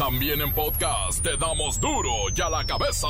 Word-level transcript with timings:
También 0.00 0.40
en 0.40 0.50
podcast 0.54 1.22
te 1.22 1.36
damos 1.36 1.78
duro 1.78 2.10
y 2.34 2.40
a 2.40 2.48
la 2.48 2.64
cabeza. 2.64 3.06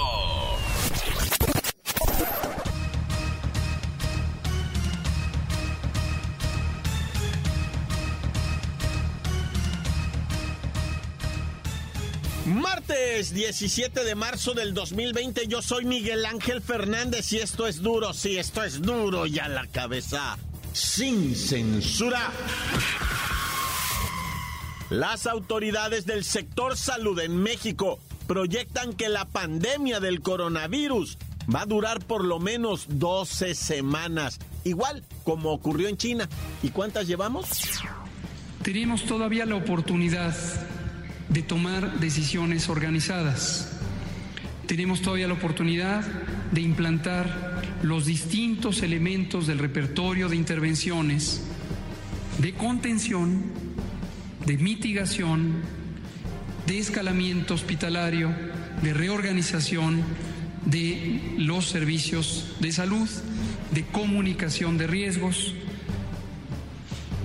Martes 12.45 13.33
17 13.35 14.03
de 14.03 14.15
marzo 14.17 14.53
del 14.55 14.75
2020, 14.75 15.47
yo 15.47 15.63
soy 15.63 15.85
Miguel 15.85 16.27
Ángel 16.27 16.61
Fernández 16.61 17.33
y 17.33 17.39
esto 17.39 17.69
es 17.69 17.83
duro, 17.83 18.13
sí, 18.13 18.37
esto 18.37 18.65
es 18.65 18.83
duro 18.83 19.27
y 19.27 19.39
a 19.39 19.47
la 19.47 19.69
cabeza, 19.69 20.37
sin 20.73 21.37
censura. 21.37 22.33
Las 24.91 25.29
autoridades 25.29 26.05
del 26.05 26.25
sector 26.25 26.77
salud 26.77 27.21
en 27.21 27.37
México 27.37 28.01
proyectan 28.27 28.93
que 28.93 29.09
la 29.09 29.25
pandemia 29.25 30.01
del 30.01 30.21
coronavirus 30.21 31.17
va 31.53 31.63
a 31.63 31.67
durar 31.67 32.05
por 32.05 32.25
lo 32.25 32.41
menos 32.41 32.87
12 32.89 33.55
semanas, 33.55 34.41
igual 34.65 35.05
como 35.23 35.53
ocurrió 35.53 35.87
en 35.87 35.97
China. 35.97 36.29
¿Y 36.65 36.71
cuántas 36.71 37.07
llevamos? 37.07 37.47
Tenemos 38.65 39.05
todavía 39.05 39.47
la 39.47 39.55
oportunidad 39.55 40.35
de 41.29 41.43
tomar 41.43 42.01
decisiones 42.01 42.69
organizadas. 42.69 43.71
Tenemos 44.67 45.03
todavía 45.03 45.29
la 45.29 45.35
oportunidad 45.35 46.05
de 46.51 46.63
implantar 46.63 47.63
los 47.83 48.07
distintos 48.07 48.83
elementos 48.83 49.47
del 49.47 49.61
repertorio 49.61 50.29
de 50.29 50.35
intervenciones 50.35 51.43
de 52.39 52.55
contención 52.55 53.60
de 54.47 54.57
mitigación, 54.59 55.63
de 56.67 56.79
escalamiento 56.79 57.55
hospitalario, 57.55 58.31
de 58.83 58.95
reorganización 58.95 60.03
de 60.65 61.21
los 61.39 61.67
servicios 61.67 62.57
de 62.61 62.73
salud, 62.73 63.09
de 63.73 63.85
comunicación 63.85 64.79
de 64.79 64.87
riesgos, 64.87 65.55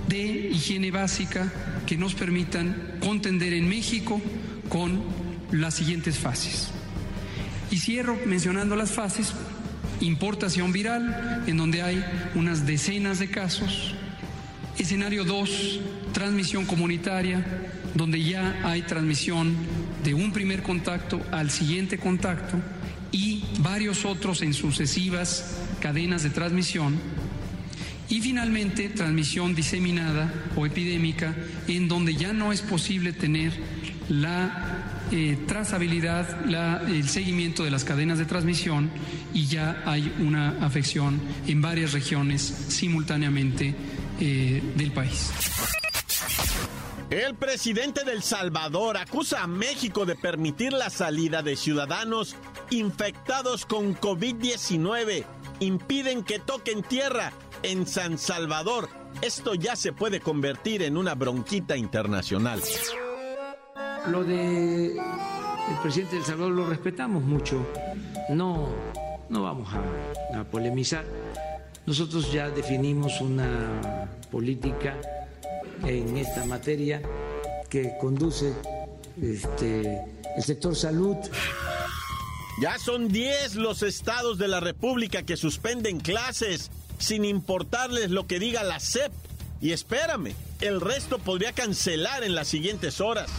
de 0.08 0.50
higiene 0.52 0.90
básica 0.90 1.52
que 1.86 1.96
nos 1.96 2.14
permitan 2.14 2.98
contender 3.00 3.52
en 3.52 3.68
México 3.68 4.20
con 4.68 5.02
las 5.52 5.74
siguientes 5.74 6.18
fases. 6.18 6.70
Y 7.70 7.78
cierro 7.78 8.16
mencionando 8.26 8.76
las 8.76 8.92
fases, 8.92 9.32
importación 10.00 10.72
viral, 10.72 11.44
en 11.46 11.56
donde 11.56 11.82
hay 11.82 12.04
unas 12.34 12.66
decenas 12.66 13.18
de 13.18 13.28
casos, 13.28 13.95
Escenario 14.86 15.24
2, 15.24 15.80
transmisión 16.12 16.64
comunitaria, 16.64 17.44
donde 17.96 18.22
ya 18.22 18.60
hay 18.62 18.82
transmisión 18.82 19.52
de 20.04 20.14
un 20.14 20.30
primer 20.30 20.62
contacto 20.62 21.20
al 21.32 21.50
siguiente 21.50 21.98
contacto 21.98 22.56
y 23.10 23.42
varios 23.58 24.04
otros 24.04 24.42
en 24.42 24.54
sucesivas 24.54 25.58
cadenas 25.80 26.22
de 26.22 26.30
transmisión. 26.30 26.94
Y 28.08 28.20
finalmente, 28.20 28.88
transmisión 28.90 29.56
diseminada 29.56 30.32
o 30.54 30.66
epidémica, 30.66 31.34
en 31.66 31.88
donde 31.88 32.14
ya 32.14 32.32
no 32.32 32.52
es 32.52 32.62
posible 32.62 33.12
tener 33.12 33.54
la 34.08 35.02
eh, 35.10 35.36
trazabilidad, 35.48 36.46
el 36.88 37.08
seguimiento 37.08 37.64
de 37.64 37.72
las 37.72 37.82
cadenas 37.82 38.18
de 38.18 38.24
transmisión 38.24 38.90
y 39.34 39.46
ya 39.46 39.82
hay 39.84 40.12
una 40.20 40.64
afección 40.64 41.20
en 41.48 41.60
varias 41.60 41.92
regiones 41.92 42.42
simultáneamente 42.68 43.74
eh, 44.20 44.62
del 44.76 44.92
país. 44.92 45.30
El 47.10 47.34
presidente 47.34 48.02
del 48.04 48.22
Salvador 48.22 48.96
acusa 48.96 49.42
a 49.42 49.46
México 49.46 50.06
de 50.06 50.16
permitir 50.16 50.72
la 50.72 50.90
salida 50.90 51.42
de 51.42 51.54
ciudadanos 51.54 52.34
infectados 52.70 53.64
con 53.66 53.94
COVID-19. 53.94 55.24
Impiden 55.60 56.24
que 56.24 56.38
toquen 56.38 56.82
tierra 56.82 57.32
en 57.62 57.86
San 57.86 58.18
Salvador. 58.18 58.88
Esto 59.22 59.54
ya 59.54 59.76
se 59.76 59.92
puede 59.92 60.20
convertir 60.20 60.82
en 60.82 60.96
una 60.96 61.14
bronquita 61.14 61.76
internacional. 61.76 62.60
Lo 64.08 64.24
de 64.24 64.96
el 64.96 65.76
presidente 65.82 66.16
del 66.16 66.24
Salvador 66.24 66.52
lo 66.52 66.66
respetamos 66.66 67.22
mucho. 67.22 67.64
No, 68.30 68.68
no 69.28 69.42
vamos 69.42 69.68
a, 69.72 70.40
a 70.40 70.44
polemizar 70.44 71.04
nosotros 71.86 72.32
ya 72.32 72.50
definimos 72.50 73.20
una 73.20 74.05
política 74.36 75.00
en 75.82 76.14
esta 76.18 76.44
materia 76.44 77.00
que 77.70 77.96
conduce 77.98 78.52
este, 79.22 79.98
el 80.36 80.42
sector 80.42 80.76
salud. 80.76 81.16
Ya 82.60 82.78
son 82.78 83.08
10 83.08 83.54
los 83.54 83.82
estados 83.82 84.36
de 84.36 84.48
la 84.48 84.60
República 84.60 85.22
que 85.22 85.38
suspenden 85.38 86.00
clases 86.00 86.70
sin 86.98 87.24
importarles 87.24 88.10
lo 88.10 88.26
que 88.26 88.38
diga 88.38 88.62
la 88.62 88.78
SEP. 88.78 89.10
Y 89.62 89.72
espérame, 89.72 90.34
el 90.60 90.82
resto 90.82 91.18
podría 91.18 91.52
cancelar 91.52 92.22
en 92.22 92.34
las 92.34 92.46
siguientes 92.46 93.00
horas. 93.00 93.30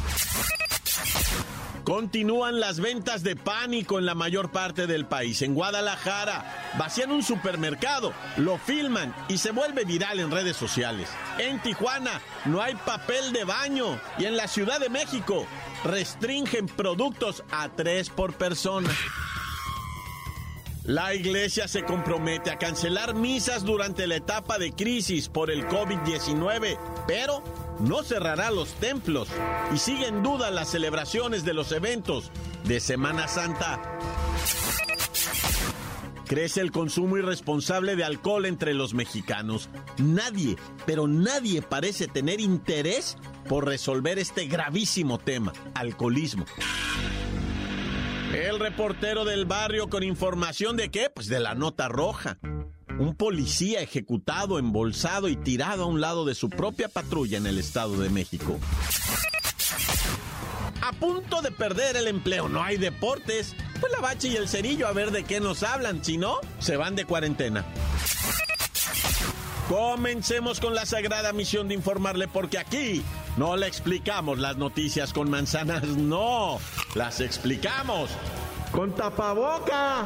Continúan 1.87 2.59
las 2.59 2.81
ventas 2.81 3.23
de 3.23 3.37
pánico 3.37 3.97
en 3.97 4.05
la 4.05 4.13
mayor 4.13 4.51
parte 4.51 4.87
del 4.87 5.05
país. 5.05 5.41
En 5.41 5.55
Guadalajara 5.55 6.73
vacían 6.77 7.13
un 7.13 7.23
supermercado, 7.23 8.11
lo 8.35 8.57
filman 8.57 9.15
y 9.29 9.37
se 9.37 9.51
vuelve 9.51 9.85
viral 9.85 10.19
en 10.19 10.29
redes 10.29 10.57
sociales. 10.57 11.07
En 11.37 11.61
Tijuana 11.61 12.19
no 12.43 12.61
hay 12.61 12.75
papel 12.75 13.31
de 13.31 13.45
baño 13.45 14.01
y 14.19 14.25
en 14.25 14.35
la 14.35 14.49
Ciudad 14.49 14.81
de 14.81 14.89
México 14.89 15.47
restringen 15.85 16.65
productos 16.65 17.45
a 17.51 17.69
tres 17.69 18.09
por 18.09 18.33
persona. 18.33 18.89
La 20.83 21.13
iglesia 21.13 21.69
se 21.69 21.83
compromete 21.83 22.51
a 22.51 22.57
cancelar 22.57 23.15
misas 23.15 23.63
durante 23.63 24.07
la 24.07 24.17
etapa 24.17 24.57
de 24.57 24.73
crisis 24.73 25.29
por 25.29 25.49
el 25.49 25.65
COVID-19, 25.69 26.77
pero 27.07 27.41
no 27.79 28.03
cerrará 28.03 28.51
los 28.51 28.73
templos 28.75 29.27
y 29.73 29.77
sigue 29.77 30.07
en 30.07 30.23
duda 30.23 30.51
las 30.51 30.69
celebraciones 30.69 31.45
de 31.45 31.53
los 31.53 31.71
eventos 31.71 32.31
de 32.65 32.79
Semana 32.79 33.27
Santa. 33.27 33.81
Crece 36.27 36.59
el 36.59 36.71
consumo 36.71 37.17
irresponsable 37.17 37.95
de 37.95 38.03
alcohol 38.03 38.45
entre 38.45 38.73
los 38.73 38.93
mexicanos. 38.93 39.69
Nadie, 39.97 40.57
pero 40.85 41.07
nadie 41.07 41.61
parece 41.61 42.07
tener 42.07 42.41
interés 42.41 43.17
por 43.47 43.65
resolver 43.65 44.19
este 44.19 44.45
gravísimo 44.45 45.19
tema, 45.19 45.53
alcoholismo. 45.73 46.45
El 48.33 48.59
reportero 48.59 49.23
del 49.23 49.45
barrio 49.45 49.87
con 49.87 50.03
información 50.03 50.75
de 50.75 50.91
qué? 50.91 51.09
Pues 51.09 51.27
de 51.27 51.39
la 51.39 51.55
nota 51.55 51.87
roja 51.87 52.37
un 52.99 53.15
policía 53.15 53.81
ejecutado, 53.81 54.59
embolsado 54.59 55.27
y 55.27 55.35
tirado 55.35 55.83
a 55.83 55.87
un 55.87 56.01
lado 56.01 56.25
de 56.25 56.35
su 56.35 56.49
propia 56.49 56.89
patrulla 56.89 57.37
en 57.37 57.47
el 57.47 57.57
Estado 57.57 57.99
de 57.99 58.09
México. 58.09 58.59
A 60.81 60.91
punto 60.93 61.41
de 61.41 61.51
perder 61.51 61.97
el 61.97 62.07
empleo, 62.07 62.47
no 62.47 62.63
hay 62.63 62.77
deportes. 62.77 63.55
Pues 63.79 63.91
la 63.91 63.99
bache 63.99 64.29
y 64.29 64.35
el 64.35 64.47
cerillo 64.47 64.87
a 64.87 64.93
ver 64.93 65.11
de 65.11 65.23
qué 65.23 65.39
nos 65.39 65.63
hablan, 65.63 66.03
si 66.03 66.17
no, 66.17 66.39
se 66.59 66.77
van 66.77 66.95
de 66.95 67.05
cuarentena. 67.05 67.65
Comencemos 69.67 70.61
con 70.61 70.73
la 70.73 70.85
sagrada 70.85 71.33
misión 71.33 71.67
de 71.67 71.73
informarle 71.73 72.29
porque 72.29 72.57
aquí 72.57 73.03
no 73.35 73.57
le 73.57 73.67
explicamos 73.67 74.39
las 74.39 74.55
noticias 74.55 75.11
con 75.11 75.29
manzanas, 75.29 75.83
no, 75.83 76.57
las 76.95 77.19
explicamos 77.19 78.09
con 78.71 78.95
tapaboca. 78.95 80.05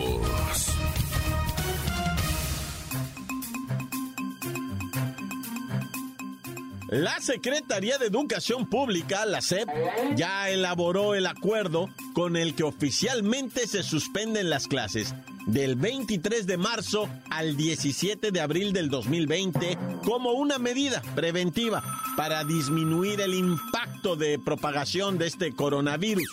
La 6.91 7.21
Secretaría 7.21 7.97
de 7.97 8.07
Educación 8.07 8.65
Pública, 8.67 9.25
la 9.25 9.39
SEP, 9.39 9.69
ya 10.17 10.49
elaboró 10.49 11.15
el 11.15 11.25
acuerdo 11.25 11.89
con 12.13 12.35
el 12.35 12.53
que 12.53 12.63
oficialmente 12.63 13.65
se 13.65 13.81
suspenden 13.81 14.49
las 14.49 14.67
clases 14.67 15.15
del 15.47 15.77
23 15.77 16.45
de 16.45 16.57
marzo 16.57 17.07
al 17.29 17.55
17 17.55 18.31
de 18.31 18.41
abril 18.41 18.73
del 18.73 18.89
2020 18.89 19.77
como 20.03 20.31
una 20.31 20.57
medida 20.57 21.01
preventiva 21.15 21.81
para 22.17 22.43
disminuir 22.43 23.21
el 23.21 23.35
impacto 23.35 24.17
de 24.17 24.37
propagación 24.37 25.17
de 25.17 25.27
este 25.27 25.55
coronavirus. 25.55 26.29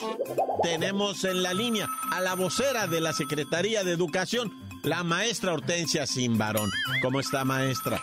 Tenemos 0.65 1.23
en 1.23 1.45
la 1.45 1.55
línea 1.55 1.87
a 2.11 2.21
la 2.21 2.35
vocera 2.35 2.89
de 2.89 3.01
la 3.01 3.13
Secretaría 3.13 3.85
de 3.85 3.93
Educación, 3.93 4.53
la 4.83 5.05
maestra 5.05 5.53
Hortensia 5.53 6.05
Simbarón. 6.09 6.69
¿Cómo 7.01 7.21
está, 7.21 7.45
maestra? 7.45 8.03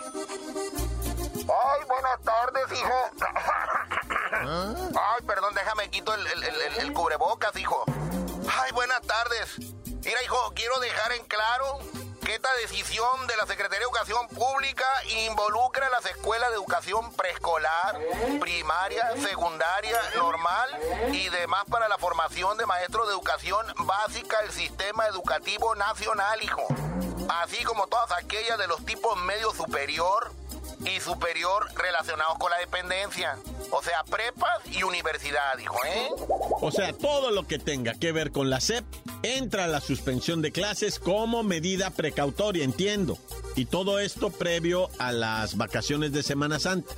Hijo. 2.78 3.10
Ay, 4.40 5.22
perdón, 5.26 5.54
déjame 5.54 5.90
quito 5.90 6.14
el, 6.14 6.26
el 6.78 6.92
cubrebocas, 6.92 7.56
hijo. 7.56 7.84
Ay, 8.48 8.72
buenas 8.72 9.00
tardes. 9.02 9.58
Mira, 10.04 10.22
hijo, 10.22 10.52
quiero 10.54 10.78
dejar 10.80 11.12
en 11.12 11.24
claro 11.24 11.78
que 12.24 12.34
esta 12.34 12.52
decisión 12.56 13.26
de 13.28 13.36
la 13.36 13.46
Secretaría 13.46 13.78
de 13.78 13.84
Educación 13.84 14.26
Pública 14.28 14.84
involucra 15.26 15.86
a 15.86 15.90
las 15.90 16.06
escuelas 16.06 16.48
de 16.50 16.56
educación 16.56 17.12
preescolar, 17.14 17.98
primaria, 18.40 19.12
secundaria, 19.16 19.98
normal 20.16 20.68
y 21.12 21.28
demás 21.28 21.64
para 21.70 21.88
la 21.88 21.98
formación 21.98 22.58
de 22.58 22.66
maestros 22.66 23.06
de 23.06 23.14
educación 23.14 23.64
básica 23.78 24.42
del 24.42 24.52
sistema 24.52 25.06
educativo 25.06 25.74
nacional, 25.76 26.42
hijo. 26.42 26.66
Así 27.28 27.62
como 27.64 27.86
todas 27.86 28.10
aquellas 28.12 28.58
de 28.58 28.66
los 28.66 28.84
tipos 28.84 29.16
medio 29.22 29.52
superior 29.52 30.32
y 30.86 31.00
superior 31.00 31.66
relacionados 31.74 32.38
con 32.38 32.50
la 32.50 32.58
dependencia. 32.58 33.36
O 33.70 33.82
sea, 33.82 34.04
prepas 34.04 34.66
y 34.66 34.82
universidad, 34.82 35.58
hijo, 35.58 35.76
¿eh? 35.84 36.08
O 36.60 36.70
sea, 36.70 36.92
todo 36.92 37.30
lo 37.30 37.46
que 37.46 37.58
tenga 37.58 37.94
que 37.94 38.12
ver 38.12 38.30
con 38.30 38.50
la 38.50 38.60
SEP 38.60 38.84
entra 39.22 39.64
a 39.64 39.68
la 39.68 39.80
suspensión 39.80 40.42
de 40.42 40.52
clases 40.52 40.98
como 40.98 41.42
medida 41.42 41.90
precautoria, 41.90 42.64
entiendo. 42.64 43.18
Y 43.56 43.66
todo 43.66 43.98
esto 43.98 44.30
previo 44.30 44.90
a 44.98 45.12
las 45.12 45.56
vacaciones 45.56 46.12
de 46.12 46.22
Semana 46.22 46.58
Santa. 46.58 46.94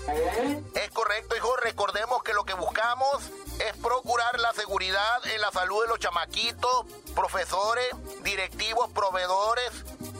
Es 0.74 0.90
correcto, 0.90 1.36
hijo. 1.36 1.56
Recordemos 1.56 2.22
que 2.22 2.34
lo 2.34 2.44
que 2.44 2.54
buscamos 2.54 3.30
es 3.60 3.76
procurar 3.80 4.38
la 4.40 4.52
seguridad 4.52 5.26
en 5.34 5.40
la 5.40 5.50
salud 5.52 5.82
de 5.82 5.88
los 5.88 5.98
chamaquitos, 5.98 6.84
profesores, 7.14 7.88
directivos, 8.22 8.90
proveedores 8.90 9.70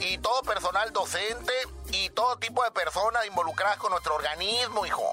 y 0.00 0.18
todo 0.18 0.42
personal 0.42 0.92
docente 0.92 1.52
y 1.92 2.10
todo 2.10 2.36
tipo 2.36 2.62
de 2.64 2.70
personas 2.70 3.26
involucradas 3.26 3.78
con 3.78 3.90
nuestro 3.90 4.14
organismo, 4.14 4.86
hijo. 4.86 5.12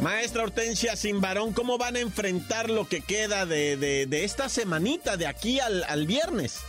Maestra 0.00 0.42
Hortensia 0.42 0.94
Simbarón, 0.94 1.52
¿cómo 1.52 1.78
van 1.78 1.96
a 1.96 2.00
enfrentar 2.00 2.70
lo 2.70 2.86
que 2.86 3.00
queda 3.00 3.46
de, 3.46 3.76
de, 3.76 4.24
esta 4.24 4.48
semanita, 4.48 5.16
de 5.16 5.26
aquí 5.26 5.58
al, 5.58 5.84
al 5.84 6.06
viernes? 6.06 6.60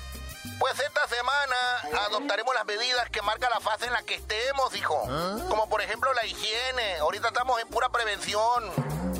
Pues 0.59 0.79
esta 0.79 1.07
semana 1.07 2.05
adoptaremos 2.05 2.53
las 2.53 2.65
medidas 2.65 3.09
que 3.09 3.21
marca 3.21 3.49
la 3.49 3.59
fase 3.59 3.85
en 3.85 3.93
la 3.93 4.01
que 4.03 4.15
estemos, 4.15 4.75
hijo. 4.75 5.03
¿Ah? 5.07 5.37
Como 5.49 5.69
por 5.69 5.81
ejemplo 5.81 6.11
la 6.13 6.25
higiene. 6.25 6.97
Ahorita 6.97 7.29
estamos 7.29 7.59
en 7.61 7.67
pura 7.67 7.89
prevención. 7.89 8.71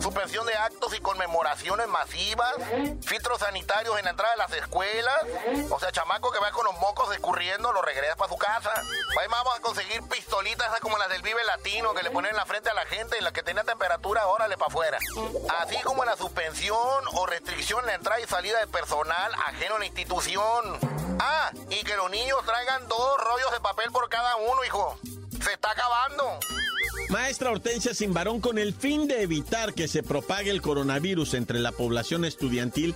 Suspensión 0.01 0.45
de 0.45 0.53
actos 0.53 0.93
y 0.95 0.99
conmemoraciones 0.99 1.87
masivas. 1.87 2.53
Filtros 3.05 3.39
sanitarios 3.39 3.97
en 3.97 4.05
la 4.05 4.11
entrada 4.11 4.31
de 4.31 4.37
las 4.37 4.53
escuelas. 4.53 5.17
O 5.69 5.79
sea, 5.79 5.91
chamaco 5.91 6.31
que 6.31 6.39
va 6.39 6.51
con 6.51 6.65
los 6.65 6.77
mocos 6.79 7.13
escurriendo, 7.13 7.71
lo 7.73 7.81
regresa 7.81 8.15
para 8.15 8.31
su 8.31 8.37
casa. 8.37 8.71
Ahí 9.19 9.27
vamos 9.29 9.55
a 9.55 9.61
conseguir 9.61 10.01
pistolitas 10.03 10.79
como 10.81 10.97
las 10.97 11.09
del 11.09 11.21
Vive 11.21 11.43
Latino 11.43 11.93
que 11.93 12.03
le 12.03 12.11
ponen 12.11 12.31
en 12.31 12.37
la 12.37 12.45
frente 12.45 12.69
a 12.69 12.73
la 12.73 12.85
gente 12.85 13.17
y 13.17 13.21
la 13.21 13.31
que 13.31 13.43
tenga 13.43 13.63
temperatura, 13.63 14.27
órale 14.27 14.57
para 14.57 14.67
afuera. 14.67 14.97
Así 15.61 15.77
como 15.81 16.05
la 16.05 16.15
suspensión 16.15 17.03
o 17.13 17.25
restricción 17.25 17.81
en 17.81 17.87
la 17.87 17.93
entrada 17.95 18.19
y 18.19 18.27
salida 18.27 18.59
de 18.59 18.67
personal 18.67 19.33
ajeno 19.47 19.75
a 19.75 19.79
la 19.79 19.85
institución. 19.85 20.79
Ah, 21.19 21.51
y 21.69 21.83
que 21.83 21.95
los 21.95 22.09
niños 22.11 22.39
traigan 22.45 22.87
dos 22.87 23.17
rollos 23.17 23.51
de 23.51 23.59
papel 23.59 23.91
por 23.91 24.07
cada 24.09 24.35
uno, 24.37 24.63
hijo. 24.65 24.97
Se 25.43 25.53
está 25.53 25.71
acabando. 25.71 26.39
Maestra 27.09 27.51
Hortensia 27.51 27.93
Simbarón, 27.93 28.41
con 28.41 28.57
el 28.57 28.73
fin 28.73 29.07
de 29.07 29.21
evitar 29.21 29.73
que 29.73 29.87
se 29.87 30.03
propague 30.03 30.51
el 30.51 30.61
coronavirus 30.61 31.35
entre 31.35 31.59
la 31.59 31.71
población 31.71 32.25
estudiantil, 32.25 32.95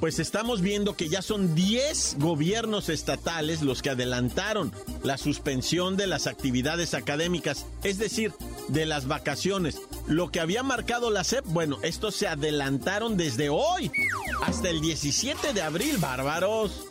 pues 0.00 0.18
estamos 0.18 0.62
viendo 0.62 0.96
que 0.96 1.10
ya 1.10 1.20
son 1.20 1.54
10 1.54 2.16
gobiernos 2.18 2.88
estatales 2.88 3.60
los 3.60 3.82
que 3.82 3.90
adelantaron 3.90 4.72
la 5.02 5.18
suspensión 5.18 5.98
de 5.98 6.06
las 6.06 6.26
actividades 6.26 6.94
académicas, 6.94 7.66
es 7.84 7.98
decir, 7.98 8.32
de 8.68 8.86
las 8.86 9.06
vacaciones. 9.06 9.76
Lo 10.06 10.30
que 10.30 10.40
había 10.40 10.62
marcado 10.62 11.10
la 11.10 11.22
SEP, 11.22 11.44
bueno, 11.46 11.78
estos 11.82 12.14
se 12.14 12.28
adelantaron 12.28 13.18
desde 13.18 13.50
hoy 13.50 13.92
hasta 14.46 14.70
el 14.70 14.80
17 14.80 15.52
de 15.52 15.62
abril, 15.62 15.98
bárbaros. 15.98 16.86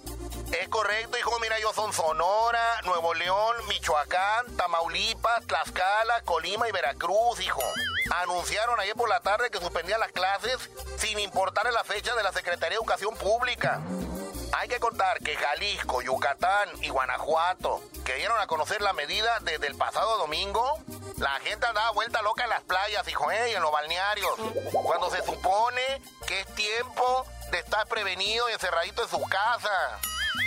Es 0.51 0.67
correcto, 0.69 1.17
hijo. 1.17 1.39
Mira, 1.39 1.59
yo 1.59 1.71
son 1.73 1.93
Sonora, 1.93 2.81
Nuevo 2.83 3.13
León, 3.13 3.55
Michoacán, 3.67 4.55
Tamaulipas, 4.57 5.45
Tlaxcala, 5.45 6.21
Colima 6.25 6.67
y 6.67 6.71
Veracruz, 6.71 7.39
hijo. 7.39 7.61
Anunciaron 8.21 8.79
ayer 8.79 8.95
por 8.95 9.09
la 9.09 9.19
tarde 9.19 9.51
que 9.51 9.59
suspendían 9.59 9.99
las 9.99 10.11
clases 10.11 10.57
sin 10.97 11.19
importar 11.19 11.71
la 11.71 11.83
fecha 11.83 12.15
de 12.15 12.23
la 12.23 12.31
Secretaría 12.31 12.69
de 12.69 12.75
Educación 12.75 13.15
Pública. 13.15 13.81
Hay 14.53 14.67
que 14.67 14.79
contar 14.79 15.19
que 15.19 15.35
Jalisco, 15.35 16.01
Yucatán 16.01 16.69
y 16.81 16.89
Guanajuato, 16.89 17.81
que 18.03 18.15
dieron 18.15 18.39
a 18.41 18.47
conocer 18.47 18.81
la 18.81 18.93
medida 18.93 19.37
desde 19.41 19.67
el 19.67 19.75
pasado 19.75 20.17
domingo, 20.17 20.79
la 21.17 21.39
gente 21.41 21.67
andaba 21.67 21.91
vuelta 21.91 22.23
loca 22.23 22.43
en 22.45 22.49
las 22.49 22.61
playas, 22.61 23.07
hijo, 23.07 23.31
¿eh? 23.31 23.51
y 23.51 23.55
en 23.55 23.61
los 23.61 23.71
balnearios, 23.71 24.33
cuando 24.71 25.11
se 25.11 25.23
supone 25.23 26.01
que 26.25 26.41
es 26.41 26.55
tiempo 26.55 27.25
de 27.51 27.59
estar 27.59 27.87
prevenido 27.87 28.49
y 28.49 28.53
encerradito 28.53 29.03
en 29.03 29.09
su 29.09 29.21
casa. 29.21 29.99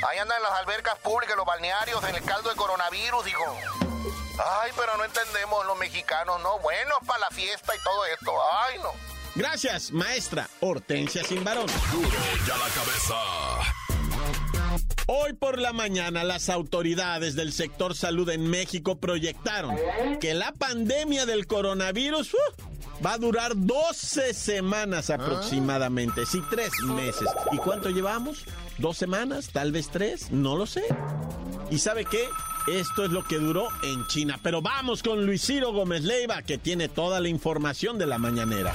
Ahí 0.08 0.18
andan 0.18 0.36
en 0.38 0.42
las 0.42 0.52
albercas 0.52 0.98
públicas, 0.98 1.36
los 1.36 1.46
balnearios, 1.46 2.02
en 2.04 2.16
el 2.16 2.24
caldo 2.24 2.50
de 2.50 2.56
coronavirus, 2.56 3.28
hijo. 3.28 3.56
Ay, 4.62 4.70
pero 4.76 4.96
no 4.96 5.04
entendemos 5.04 5.64
los 5.66 5.78
mexicanos, 5.78 6.40
¿no? 6.42 6.58
Bueno, 6.60 6.94
para 7.06 7.20
la 7.20 7.30
fiesta 7.30 7.74
y 7.74 7.78
todo 7.82 8.04
esto. 8.06 8.32
Ay, 8.66 8.78
no. 8.78 8.90
Gracias, 9.34 9.92
maestra 9.92 10.48
Hortensia 10.60 11.24
Simbarón. 11.24 11.66
Duro 11.90 12.08
ya 12.46 12.56
la 12.56 12.68
cabeza. 12.68 13.14
Hoy 15.06 15.32
por 15.32 15.58
la 15.58 15.72
mañana 15.72 16.22
las 16.22 16.48
autoridades 16.48 17.34
del 17.34 17.52
sector 17.52 17.96
salud 17.96 18.28
en 18.30 18.48
México 18.48 18.98
proyectaron 18.98 19.76
que 20.20 20.32
la 20.34 20.52
pandemia 20.52 21.26
del 21.26 21.46
coronavirus 21.46 22.34
uh, 22.34 22.38
va 23.04 23.14
a 23.14 23.18
durar 23.18 23.52
12 23.54 24.32
semanas 24.32 25.10
aproximadamente, 25.10 26.24
sí, 26.26 26.42
tres 26.50 26.72
meses. 26.84 27.28
¿Y 27.50 27.58
cuánto 27.58 27.90
llevamos? 27.90 28.44
¿Dos 28.78 28.96
semanas? 28.96 29.50
¿Tal 29.52 29.72
vez 29.72 29.88
tres? 29.90 30.30
No 30.30 30.56
lo 30.56 30.66
sé. 30.66 30.84
¿Y 31.70 31.78
sabe 31.78 32.04
qué? 32.04 32.28
Esto 32.68 33.04
es 33.04 33.10
lo 33.10 33.24
que 33.24 33.38
duró 33.38 33.68
en 33.82 34.06
China. 34.06 34.38
Pero 34.42 34.62
vamos 34.62 35.02
con 35.02 35.26
Luis 35.26 35.44
Ciro 35.44 35.72
Gómez 35.72 36.02
Leiva, 36.02 36.42
que 36.42 36.58
tiene 36.58 36.88
toda 36.88 37.18
la 37.18 37.28
información 37.28 37.98
de 37.98 38.06
la 38.06 38.18
mañanera. 38.18 38.72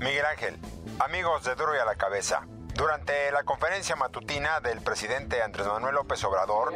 Miguel 0.00 0.24
Ángel, 0.26 0.58
amigos 0.98 1.44
de 1.44 1.54
Duro 1.54 1.74
y 1.74 1.78
a 1.78 1.84
la 1.84 1.94
Cabeza. 1.94 2.46
Durante 2.74 3.30
la 3.32 3.44
conferencia 3.44 3.96
matutina 3.96 4.60
del 4.60 4.80
presidente 4.80 5.42
Andrés 5.42 5.66
Manuel 5.66 5.94
López 5.94 6.22
Obrador, 6.24 6.74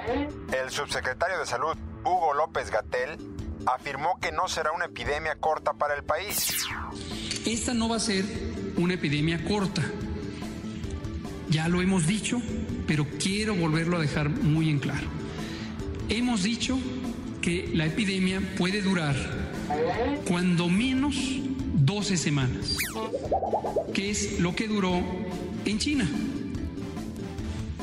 el 0.52 0.70
subsecretario 0.70 1.38
de 1.38 1.46
Salud, 1.46 1.76
Hugo 2.05 2.34
López 2.34 2.70
Gatel, 2.70 3.19
afirmó 3.67 4.19
que 4.20 4.32
no 4.32 4.49
será 4.49 4.73
una 4.73 4.87
epidemia 4.87 5.37
corta 5.37 5.75
para 5.75 5.94
el 5.94 6.05
país. 6.05 6.55
Esta 7.44 7.75
no 7.75 7.89
va 7.89 7.96
a 7.96 8.01
ser 8.01 8.25
una 8.77 8.94
epidemia 8.94 9.44
corta. 9.44 9.82
Ya 11.49 11.69
lo 11.69 11.82
hemos 11.82 12.06
dicho, 12.06 12.41
pero 12.87 13.06
quiero 13.23 13.55
volverlo 13.55 13.96
a 13.96 14.01
dejar 14.01 14.31
muy 14.31 14.70
en 14.70 14.79
claro. 14.79 15.08
Hemos 16.08 16.43
dicho 16.43 16.79
que 17.43 17.70
la 17.75 17.87
epidemia 17.87 18.41
puede 18.56 18.82
durar 18.82 19.17
cuando 20.27 20.69
menos 20.69 21.17
12 21.75 22.17
semanas, 22.17 22.77
que 23.94 24.11
es 24.11 24.41
lo 24.41 24.55
que 24.55 24.69
duró 24.69 25.03
en 25.65 25.79
China. 25.79 26.08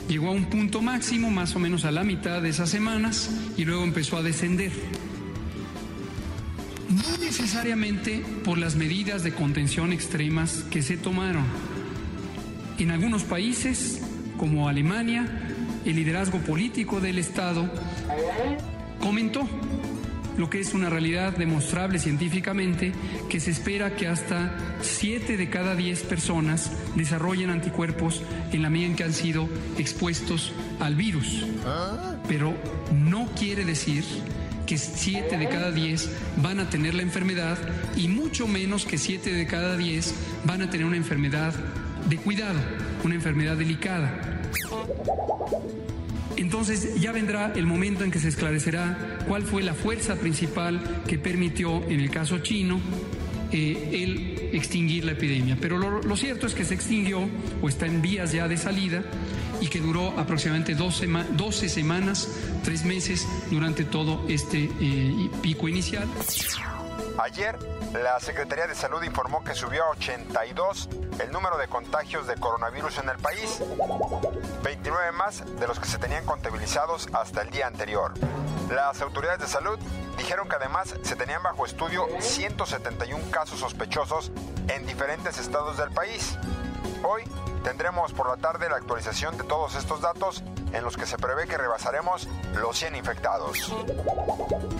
Llegó 0.07 0.27
a 0.27 0.31
un 0.31 0.45
punto 0.45 0.81
máximo 0.81 1.29
más 1.29 1.55
o 1.55 1.59
menos 1.59 1.85
a 1.85 1.91
la 1.91 2.03
mitad 2.03 2.41
de 2.41 2.49
esas 2.49 2.69
semanas 2.69 3.29
y 3.57 3.65
luego 3.65 3.83
empezó 3.83 4.17
a 4.17 4.21
descender. 4.21 4.71
Necesariamente 7.33 8.23
por 8.45 8.59
las 8.59 8.75
medidas 8.75 9.23
de 9.23 9.33
contención 9.33 9.91
extremas 9.91 10.65
que 10.69 10.83
se 10.83 10.97
tomaron. 10.97 11.43
En 12.77 12.91
algunos 12.91 13.23
países, 13.23 14.01
como 14.37 14.69
Alemania, 14.69 15.25
el 15.83 15.95
liderazgo 15.95 16.37
político 16.37 17.01
del 17.01 17.17
Estado 17.17 17.67
comentó 18.99 19.49
lo 20.37 20.47
que 20.51 20.59
es 20.59 20.75
una 20.75 20.91
realidad 20.91 21.35
demostrable 21.35 21.97
científicamente, 21.97 22.91
que 23.31 23.39
se 23.39 23.49
espera 23.49 23.95
que 23.95 24.07
hasta 24.07 24.55
7 24.81 25.35
de 25.35 25.49
cada 25.49 25.75
10 25.75 26.03
personas 26.03 26.71
desarrollen 26.95 27.49
anticuerpos 27.49 28.21
en 28.51 28.61
la 28.61 28.69
medida 28.69 28.89
en 28.89 28.95
que 28.95 29.05
han 29.05 29.13
sido 29.13 29.49
expuestos 29.79 30.53
al 30.79 30.93
virus. 30.93 31.47
Pero 32.27 32.53
no 32.93 33.25
quiere 33.35 33.65
decir 33.65 34.03
que 34.65 34.77
7 34.77 35.37
de 35.37 35.47
cada 35.49 35.71
10 35.71 36.09
van 36.37 36.59
a 36.59 36.69
tener 36.69 36.95
la 36.95 37.01
enfermedad 37.01 37.57
y 37.95 38.07
mucho 38.07 38.47
menos 38.47 38.85
que 38.85 38.97
7 38.97 39.33
de 39.33 39.45
cada 39.45 39.77
10 39.77 40.13
van 40.45 40.61
a 40.61 40.69
tener 40.69 40.85
una 40.85 40.97
enfermedad 40.97 41.53
de 42.09 42.17
cuidado, 42.17 42.59
una 43.03 43.15
enfermedad 43.15 43.57
delicada. 43.57 44.41
Entonces 46.35 46.99
ya 46.99 47.11
vendrá 47.11 47.53
el 47.55 47.65
momento 47.65 48.03
en 48.03 48.11
que 48.11 48.19
se 48.19 48.27
esclarecerá 48.27 49.19
cuál 49.27 49.43
fue 49.43 49.63
la 49.63 49.73
fuerza 49.73 50.15
principal 50.15 50.81
que 51.07 51.17
permitió, 51.17 51.83
en 51.89 51.99
el 51.99 52.09
caso 52.09 52.39
chino, 52.39 52.79
eh, 53.51 54.01
el 54.03 54.49
extinguir 54.55 55.05
la 55.05 55.11
epidemia. 55.11 55.57
Pero 55.59 55.77
lo, 55.77 56.15
cierto 56.15 56.47
es 56.47 56.53
que 56.53 56.65
se 56.65 56.73
extinguió 56.73 57.27
o 57.61 57.69
está 57.69 57.85
en 57.85 58.01
vías 58.01 58.31
ya 58.31 58.47
de 58.47 58.57
salida 58.57 59.03
y 59.63 59.69
que 59.69 59.79
duró 59.79 60.13
aproximadamente 60.19 60.75
12, 60.75 61.07
12 61.31 61.69
semanas, 61.69 62.27
tres 62.65 62.83
meses 62.83 63.25
durante 63.49 63.85
todo 63.85 64.25
este 64.27 64.69
eh, 64.81 65.31
pico 65.41 65.69
inicial. 65.69 66.05
Ayer, 67.17 67.57
la 67.93 68.19
Secretaría 68.19 68.67
de 68.67 68.75
Salud 68.75 69.01
informó 69.03 69.41
que 69.41 69.55
subió 69.55 69.85
a 69.85 69.91
82 69.91 70.89
el 71.19 71.31
número 71.31 71.57
de 71.57 71.69
contagios 71.69 72.27
de 72.27 72.35
coronavirus 72.35 72.97
en 72.97 73.07
el 73.07 73.17
país, 73.19 73.61
29 74.63 75.13
más 75.13 75.45
de 75.57 75.65
los 75.65 75.79
que 75.79 75.87
se 75.87 75.97
tenían 75.97 76.25
contabilizados 76.25 77.07
hasta 77.13 77.43
el 77.43 77.49
día 77.49 77.67
anterior. 77.67 78.11
Las 78.69 79.01
autoridades 79.01 79.39
de 79.39 79.47
salud 79.47 79.79
dijeron 80.17 80.49
que 80.49 80.57
además 80.57 80.93
se 81.03 81.15
tenían 81.15 81.41
bajo 81.41 81.65
estudio 81.65 82.05
171 82.19 83.31
casos 83.31 83.61
sospechosos 83.61 84.33
en 84.67 84.85
diferentes 84.85 85.37
estados 85.37 85.77
del 85.77 85.91
país. 85.91 86.37
Hoy 87.03 87.23
tendremos 87.63 88.13
por 88.13 88.29
la 88.29 88.37
tarde 88.37 88.69
la 88.69 88.77
actualización 88.77 89.37
de 89.37 89.43
todos 89.43 89.75
estos 89.75 90.01
datos 90.01 90.43
en 90.71 90.83
los 90.83 90.95
que 90.95 91.05
se 91.05 91.17
prevé 91.17 91.47
que 91.47 91.57
rebasaremos 91.57 92.27
los 92.55 92.77
100 92.77 92.95
infectados. 92.95 93.73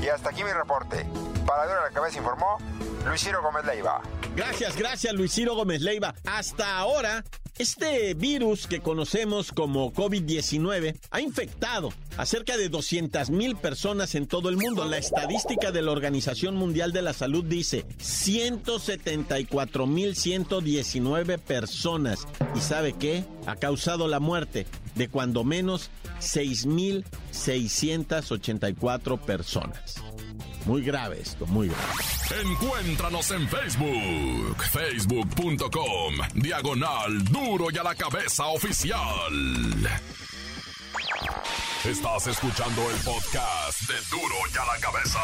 Y 0.01 0.07
hasta 0.07 0.29
aquí 0.29 0.43
mi 0.43 0.51
reporte. 0.51 1.05
Para 1.45 1.65
Dura 1.65 1.81
la 1.81 1.89
Cabeza 1.91 2.17
informó 2.19 2.57
Luis 3.05 3.21
Ciro 3.21 3.41
Gómez 3.41 3.65
Leiva. 3.65 4.01
Gracias, 4.35 4.75
gracias 4.75 5.13
Luis 5.13 5.33
Ciro 5.33 5.55
Gómez 5.55 5.81
Leiva. 5.81 6.15
Hasta 6.25 6.77
ahora, 6.77 7.23
este 7.57 8.13
virus 8.15 8.67
que 8.67 8.79
conocemos 8.79 9.51
como 9.51 9.93
COVID-19 9.93 10.97
ha 11.11 11.21
infectado 11.21 11.93
a 12.17 12.25
cerca 12.25 12.57
de 12.57 12.69
200 12.69 13.29
mil 13.29 13.55
personas 13.55 14.15
en 14.15 14.27
todo 14.27 14.49
el 14.49 14.57
mundo. 14.57 14.85
La 14.85 14.97
estadística 14.97 15.71
de 15.71 15.81
la 15.81 15.91
Organización 15.91 16.55
Mundial 16.55 16.93
de 16.93 17.01
la 17.01 17.13
Salud 17.13 17.43
dice 17.43 17.85
174 17.99 19.87
mil 19.87 20.15
119 20.15 21.37
personas. 21.37 22.27
¿Y 22.55 22.59
sabe 22.59 22.93
qué? 22.93 23.23
Ha 23.45 23.55
causado 23.55 24.07
la 24.07 24.19
muerte 24.19 24.65
de 24.95 25.09
cuando 25.09 25.43
menos 25.43 25.89
6 26.19 26.65
mil 26.65 27.05
684 27.31 29.17
personas. 29.17 29.95
Muy 30.65 30.81
grave 30.81 31.19
esto, 31.21 31.45
muy 31.47 31.67
grave. 31.67 32.22
Encuéntranos 32.41 33.29
en 33.31 33.47
Facebook, 33.47 34.63
facebook.com, 34.71 36.15
diagonal 36.33 37.23
duro 37.25 37.67
y 37.71 37.77
a 37.77 37.83
la 37.83 37.93
cabeza 37.93 38.47
oficial. 38.47 39.31
Estás 41.85 42.27
escuchando 42.27 42.89
el 42.89 42.97
podcast 42.97 43.81
de 43.87 43.95
duro 44.09 44.35
y 44.51 44.57
a 44.57 44.65
la 44.65 44.79
cabeza. 44.79 45.19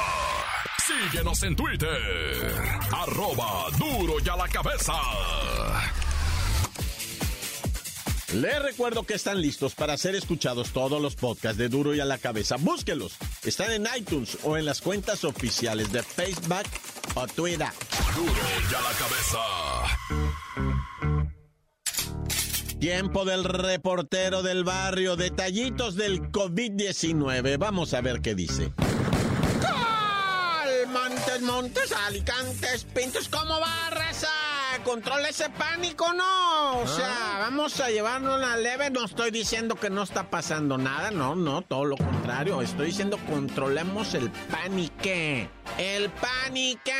Síguenos 0.86 1.42
en 1.44 1.56
Twitter, 1.56 2.54
arroba 2.92 3.70
duro 3.78 4.16
y 4.24 4.30
a 4.30 4.36
la 4.36 4.48
cabeza. 4.48 4.94
Les 8.34 8.62
recuerdo 8.62 9.04
que 9.04 9.16
están 9.16 9.42
listos 9.42 9.74
para 9.74 9.98
ser 9.98 10.14
escuchados 10.14 10.70
todos 10.70 11.02
los 11.02 11.16
podcasts 11.16 11.58
de 11.58 11.68
Duro 11.68 11.96
y 11.96 12.00
a 12.00 12.06
la 12.06 12.20
cabeza. 12.20 12.58
Búsquelos. 12.60 13.18
Están 13.44 13.72
en 13.72 13.88
iTunes 13.98 14.38
o 14.44 14.56
en 14.56 14.66
las 14.66 14.82
cuentas 14.82 15.24
oficiales 15.24 15.92
de 15.92 16.04
Facebook 16.04 16.68
o 17.16 17.28
Twitter. 17.28 17.70
Duro 18.16 18.32
y 18.32 18.74
a 18.74 18.82
la 18.82 18.92
cabeza. 18.98 19.40
Tiempo 22.80 23.26
del 23.26 23.44
reportero 23.44 24.42
del 24.42 24.64
barrio. 24.64 25.16
Detallitos 25.16 25.96
del 25.96 26.32
COVID-19. 26.32 27.58
Vamos 27.58 27.94
a 27.94 28.02
ver 28.02 28.22
qué 28.22 28.36
dice. 28.36 28.74
Montes, 30.88 31.42
Montes, 31.42 31.92
Alicantes, 31.92 32.86
Pintos, 32.86 33.30
¿cómo 33.30 33.60
va, 33.60 33.90
raza? 33.92 34.30
controla 34.84 35.30
ese 35.30 35.50
pánico, 35.50 36.14
¿no? 36.14 36.80
O 36.80 36.88
sea, 36.88 37.36
ah. 37.36 37.40
vamos 37.40 37.80
a 37.80 37.90
llevarnos 37.90 38.38
una 38.38 38.58
leve. 38.58 38.90
No 38.90 39.06
estoy 39.06 39.32
diciendo 39.32 39.76
que 39.76 39.90
no 39.90 40.04
está 40.04 40.30
pasando 40.30 40.78
nada, 40.78 41.12
no, 41.12 41.36
no, 41.36 41.62
todo 41.62 41.86
lo 41.86 41.98
contrario. 41.98 42.62
Estoy 42.62 42.88
diciendo 42.88 43.18
controlemos 43.30 44.14
el 44.14 44.32
pánico. 44.32 44.90
El 45.78 46.10
pánico. 46.10 46.92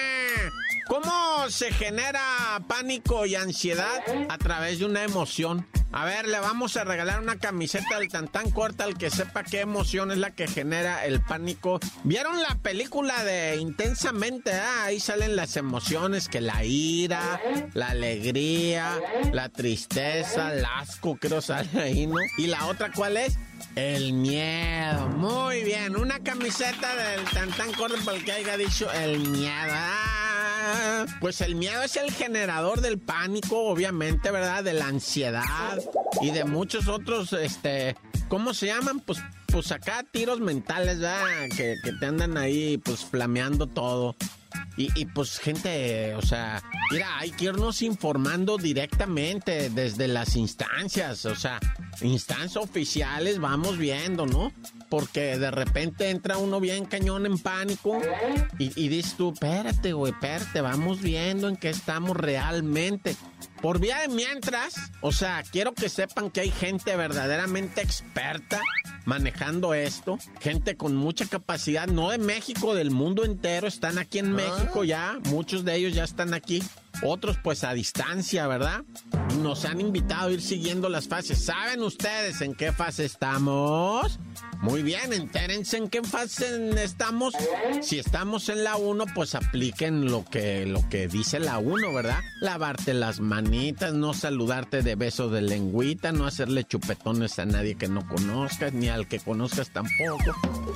¿Cómo 0.88 1.50
se 1.50 1.72
genera 1.72 2.22
pánico 2.68 3.26
y 3.26 3.36
ansiedad? 3.36 4.02
A 4.30 4.38
través 4.38 4.80
de 4.80 4.86
una 4.86 5.04
emoción. 5.04 5.68
A 5.92 6.06
ver, 6.06 6.28
le 6.28 6.40
vamos 6.40 6.78
a 6.78 6.84
regalar 6.84 7.20
una 7.20 7.38
camiseta 7.38 7.98
del 7.98 8.10
tan 8.10 8.28
tan 8.28 8.52
corta 8.52 8.84
al 8.84 8.98
que 8.98 9.10
sepa 9.10 9.44
qué 9.44 9.62
emoción 9.62 10.12
es 10.12 10.20
la 10.20 10.32
que 10.32 10.48
genera 10.48 11.06
el 11.06 11.22
pánico. 11.22 11.80
¿Vieron 12.04 12.42
la 12.42 12.56
película 12.62 13.24
de 13.24 13.58
Intensamente? 13.58 14.52
Ah, 14.54 14.86
ahí 14.86 15.00
salen 15.00 15.36
las 15.36 15.58
emociones, 15.58 16.28
que 16.28 16.42
la 16.42 16.64
ira, 16.64 17.42
la 17.74 17.90
alegría, 17.90 19.00
la 19.34 19.50
tristeza, 19.50 20.54
el 20.54 20.64
asco, 20.66 21.18
creo 21.18 21.42
sale 21.42 21.70
ahí, 21.82 22.06
¿no? 22.06 22.18
¿Y 22.38 22.48
la 22.48 22.68
otra 22.68 22.92
cuál 22.92 23.18
es? 23.18 23.38
El 23.76 24.14
miedo. 24.14 25.08
Muy 25.10 25.64
bien, 25.64 25.96
una 25.96 26.20
camiseta 26.20 26.96
del 26.96 27.26
tan 27.26 27.50
tan 27.52 27.72
corta 27.74 27.98
para 28.04 28.18
el 28.18 28.26
que 28.26 28.32
haya 28.32 28.58
dicho 28.58 28.92
el 28.92 29.20
miedo. 29.20 29.72
Ah, 29.72 31.06
pues 31.20 31.42
el 31.42 31.56
miedo 31.56 31.82
es 31.84 31.96
el 31.96 32.12
generador 32.12 32.82
del 32.82 33.00
pánico, 33.00 33.64
obviamente, 33.68 34.32
¿verdad? 34.32 34.64
De 34.64 34.74
la 34.74 34.88
ansiedad 34.88 35.80
y 36.22 36.32
de 36.32 36.46
muchos 36.46 36.88
otros, 36.88 37.34
este, 37.34 37.96
¿cómo 38.28 38.54
se 38.54 38.68
llaman? 38.68 39.00
Pues, 39.00 39.20
pues 39.48 39.72
acá 39.72 40.04
tiros 40.12 40.40
mentales, 40.40 41.00
¿verdad? 41.00 41.48
Que, 41.56 41.76
que 41.84 41.94
te 41.94 42.06
andan 42.06 42.38
ahí, 42.38 42.78
pues, 42.78 43.06
flameando 43.06 43.68
todo. 43.68 44.16
Y, 44.78 45.06
pues 45.08 45.40
gente, 45.40 46.16
o 46.16 46.22
sea, 46.22 46.64
mira, 46.90 47.20
hay 47.20 47.32
que 47.32 47.46
irnos 47.46 47.82
informando 47.82 48.58
directamente 48.58 49.70
desde 49.70 50.08
las 50.08 50.38
instancias, 50.38 51.26
o 51.26 51.36
sea, 51.36 51.60
instancias 52.02 52.56
oficiales, 52.56 53.40
vamos 53.40 53.78
viendo, 53.78 54.26
¿no? 54.26 54.54
Porque 54.90 55.38
de 55.38 55.52
repente 55.52 56.10
entra 56.10 56.38
uno 56.38 56.62
bien 56.62 56.86
cañón 56.86 57.26
en 57.26 57.38
pánico 57.38 58.02
y, 58.58 58.72
y 58.82 58.88
dices 58.88 59.16
tú, 59.16 59.34
espérate, 59.34 59.92
güey, 59.92 60.14
espérate, 60.14 60.62
vamos 60.62 61.02
viendo 61.02 61.50
en 61.50 61.58
qué 61.58 61.70
estamos 61.70 62.16
realmente. 62.16 63.18
Por 63.62 63.80
vía 63.80 64.00
de 64.00 64.08
mientras, 64.08 64.76
o 65.02 65.12
sea, 65.12 65.44
quiero 65.44 65.74
que 65.74 65.90
sepan 65.90 66.32
que 66.32 66.42
hay 66.42 66.52
gente 66.52 66.96
verdaderamente 66.96 67.82
experta 67.82 68.62
manejando 69.04 69.74
esto, 69.74 70.18
gente 70.40 70.78
con 70.78 70.96
mucha 70.96 71.26
capacidad, 71.26 71.88
no 71.88 72.12
de 72.12 72.20
México, 72.20 72.74
del 72.74 72.92
mundo 72.92 73.26
entero, 73.26 73.68
están 73.68 73.98
aquí 73.98 74.20
en 74.20 74.32
México 74.32 74.84
ya, 74.86 75.20
muchos 75.26 75.66
de 75.66 75.76
ellos 75.76 75.94
ya 75.94 76.06
están 76.06 76.34
aquí, 76.34 76.64
otros 77.04 77.38
pues 77.44 77.64
a 77.64 77.74
distancia, 77.74 78.48
¿verdad? 78.48 78.84
Nos 79.42 79.66
han 79.66 79.80
invitado 79.82 80.30
a 80.30 80.32
ir 80.32 80.42
siguiendo 80.42 80.90
las 80.90 81.08
fases. 81.08 81.44
¿Saben 81.46 81.82
ustedes 81.84 82.42
en 82.42 82.56
qué 82.56 82.72
fase 82.72 83.06
estamos? 83.06 84.20
Muy 84.62 84.84
bien, 84.84 85.14
entérense 85.14 85.78
en 85.78 85.88
qué 85.88 86.04
fase 86.04 86.84
estamos. 86.84 87.34
Si 87.82 87.98
estamos 87.98 88.50
en 88.50 88.66
la 88.66 88.76
1, 88.76 89.06
pues 89.16 89.34
apliquen 89.34 90.12
lo 90.12 90.26
que, 90.26 90.66
lo 90.66 90.88
que 90.90 91.08
dice 91.08 91.40
la 91.40 91.60
1, 91.60 91.94
¿verdad? 91.94 92.20
Lavarte 92.42 92.94
las 92.94 93.22
manitas, 93.22 93.94
no 93.94 94.14
saludarte 94.14 94.82
de 94.82 94.96
beso 94.96 95.30
de 95.30 95.42
lengüita, 95.42 96.12
no 96.12 96.26
hacerle 96.26 96.66
chupetones 96.66 97.40
a 97.40 97.46
nadie 97.46 97.76
que 97.76 97.88
no 97.88 98.06
conozcas, 98.06 98.74
ni 98.74 98.90
al 98.90 99.08
que 99.08 99.20
conozcas 99.20 99.70
tampoco. 99.70 100.36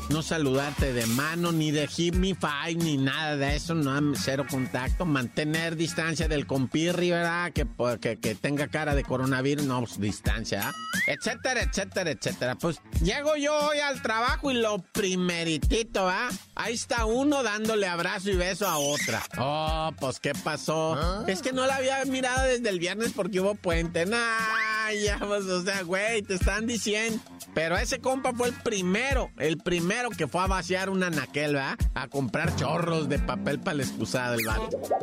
No 0.09 0.21
saludarte 0.21 0.93
de 0.93 1.05
mano, 1.05 1.51
ni 1.51 1.71
de 1.71 1.89
hip 1.97 2.15
five, 2.15 2.75
ni 2.75 2.95
nada 2.95 3.35
de 3.35 3.55
eso, 3.55 3.75
no 3.75 4.13
cero 4.15 4.45
contacto. 4.49 5.05
Mantener 5.05 5.75
distancia 5.75 6.12
del 6.17 6.47
compirri, 6.47 7.11
¿verdad? 7.11 7.51
Que, 7.51 7.67
que, 7.99 8.19
que 8.19 8.35
tenga 8.35 8.67
cara 8.67 8.95
de 8.95 9.03
coronavirus, 9.03 9.65
no, 9.65 9.79
pues, 9.81 9.99
distancia, 9.99 10.69
¿ah? 10.69 10.73
Etcétera, 11.07 11.61
etcétera, 11.63 12.11
etcétera. 12.11 12.55
Pues 12.55 12.79
llego 13.01 13.35
yo 13.35 13.71
al 13.85 14.01
trabajo 14.01 14.51
y 14.51 14.55
lo 14.55 14.79
primeritito, 14.79 16.07
¿ah? 16.07 16.29
Ahí 16.55 16.75
está 16.75 17.05
uno 17.05 17.43
dándole 17.43 17.87
abrazo 17.87 18.29
y 18.29 18.35
beso 18.35 18.67
a 18.67 18.77
otra. 18.77 19.21
Oh, 19.37 19.91
pues 19.99 20.19
¿qué 20.19 20.33
pasó? 20.33 20.95
¿Ah? 20.95 21.23
Es 21.27 21.41
que 21.41 21.51
no 21.51 21.65
la 21.65 21.77
había 21.77 22.03
mirado 22.05 22.43
desde 22.47 22.69
el 22.69 22.79
viernes 22.79 23.11
porque 23.13 23.39
hubo 23.39 23.55
puente. 23.55 24.05
Nah, 24.05 24.82
pues, 25.19 25.45
o 25.45 25.61
sea, 25.63 25.83
güey, 25.83 26.21
te 26.21 26.35
están 26.35 26.67
diciendo. 26.67 27.19
Pero 27.53 27.77
ese 27.77 27.99
compa 27.99 28.33
fue 28.33 28.49
el 28.49 28.53
primero, 28.55 29.29
el 29.37 29.57
primero 29.57 30.09
que 30.09 30.27
fue 30.27 30.41
a 30.41 30.47
vaciar 30.47 30.89
una 30.89 31.09
naquel, 31.09 31.53
¿verdad? 31.53 31.77
A 31.93 32.07
comprar 32.07 32.55
chorros 32.55 33.09
de 33.09 33.19
papel 33.19 33.59
para 33.59 33.77
la 33.77 33.83
excusada 33.83 34.31
del 34.31 34.45
bar. 34.45 34.59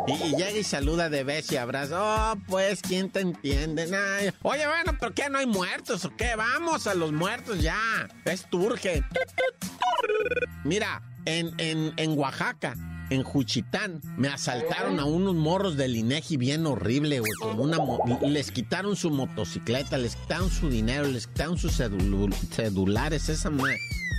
Y, 0.09 0.37
llega 0.37 0.51
y 0.51 0.65
saluda 0.65 1.09
de 1.09 1.23
beso 1.23 1.55
y 1.55 1.59
abrazo. 1.59 1.97
Oh, 1.99 2.35
pues, 2.49 2.83
¿quién 2.83 3.11
te 3.11 3.21
entiende? 3.21 3.87
Oye, 4.43 4.67
bueno, 4.67 4.99
¿por 4.99 5.15
qué 5.15 5.31
no 5.31 5.39
hay 5.39 5.47
muertos 5.47 6.05
o 6.05 6.17
qué? 6.17 6.35
Vamos 6.35 6.87
a 6.87 6.95
los 6.95 7.13
muertos 7.13 7.61
ya. 7.61 8.09
Es 8.25 8.49
turge. 8.51 9.05
Mira, 10.65 11.03
en, 11.25 11.53
en, 11.59 11.93
en 11.97 12.19
Oaxaca 12.19 12.75
en 13.11 13.23
Juchitán, 13.23 14.01
me 14.17 14.29
asaltaron 14.29 15.01
a 15.01 15.05
unos 15.05 15.35
morros 15.35 15.77
del 15.77 15.97
INEGI 15.97 16.37
bien 16.37 16.67
horrible, 16.67 17.21
güey, 17.21 17.33
como 17.41 17.65
una... 17.65 17.79
les 18.27 18.51
quitaron 18.51 18.97
su 18.97 19.11
motocicleta, 19.11 19.99
les 19.99 20.17
quitaron 20.17 20.51
su 20.51 20.71
dinero, 20.71 21.07
les 21.09 21.27
quitaron 21.27 21.59
sus 21.59 21.73
celulares, 22.51 23.29
esa 23.29 23.51
madre. 23.51 23.79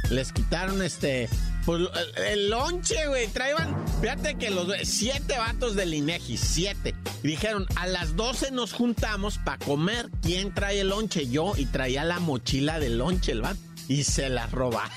Les 0.10 0.34
quitaron 0.34 0.82
este... 0.82 1.30
Pues 1.66 1.84
el, 2.28 2.50
lonche, 2.50 3.08
güey. 3.08 3.28
Traían, 3.28 3.76
fíjate 4.02 4.36
que 4.36 4.50
los 4.50 4.68
siete 4.84 5.38
vatos 5.38 5.76
del 5.76 5.94
INEGI, 5.94 6.36
siete. 6.36 6.96
dijeron, 7.24 7.68
a 7.76 7.88
las 7.88 8.16
12 8.16 8.52
nos 8.52 8.74
juntamos 8.74 9.38
para 9.38 9.60
comer. 9.60 10.10
¿Quién 10.22 10.54
trae 10.54 10.82
el 10.82 10.90
lonche? 10.90 11.30
Yo 11.30 11.54
y 11.56 11.66
traía 11.66 12.04
la 12.04 12.20
mochila 12.20 12.80
del 12.80 12.98
lonche, 12.98 13.32
el 13.32 13.42
vato 13.42 13.60
y 13.88 14.04
se 14.04 14.30
las 14.30 14.52
robaron. 14.52 14.92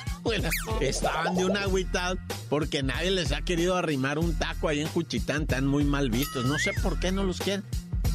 Estaban 0.81 1.37
de 1.37 1.45
una 1.45 1.63
agüita 1.63 2.17
porque 2.49 2.83
nadie 2.83 3.11
les 3.11 3.33
ha 3.33 3.43
querido 3.43 3.77
arrimar 3.77 4.19
un 4.19 4.35
taco 4.35 4.69
ahí 4.69 4.81
en 4.81 4.89
Juchitán, 4.89 5.43
están 5.43 5.67
muy 5.67 5.85
mal 5.85 6.11
vistos. 6.11 6.45
No 6.45 6.59
sé 6.59 6.73
por 6.83 6.99
qué 6.99 7.13
no 7.13 7.25
los 7.25 7.39
quieren. 7.39 7.65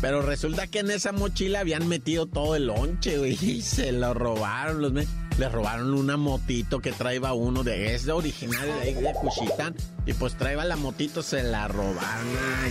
Pero 0.01 0.21
resulta 0.21 0.67
que 0.67 0.79
en 0.79 0.91
esa 0.91 1.11
mochila 1.11 1.59
habían 1.59 1.87
metido 1.87 2.25
todo 2.25 2.55
el 2.55 2.67
lonche, 2.67 3.17
güey, 3.17 3.37
y 3.41 3.61
se 3.61 3.91
lo 3.91 4.13
robaron. 4.13 4.81
Los 4.81 4.93
les 5.39 5.51
robaron 5.53 5.93
una 5.93 6.17
motito 6.17 6.79
que 6.79 6.91
traía 6.91 7.31
uno 7.33 7.63
de 7.63 7.95
es 7.95 8.05
de 8.05 8.11
original 8.11 8.67
de 8.81 9.13
Juchitán. 9.13 9.75
Y 10.05 10.13
pues 10.13 10.35
traía 10.35 10.63
la 10.65 10.75
motito, 10.75 11.23
se 11.23 11.43
la 11.43 11.67
robaron. 11.67 12.27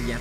ya. 0.07 0.19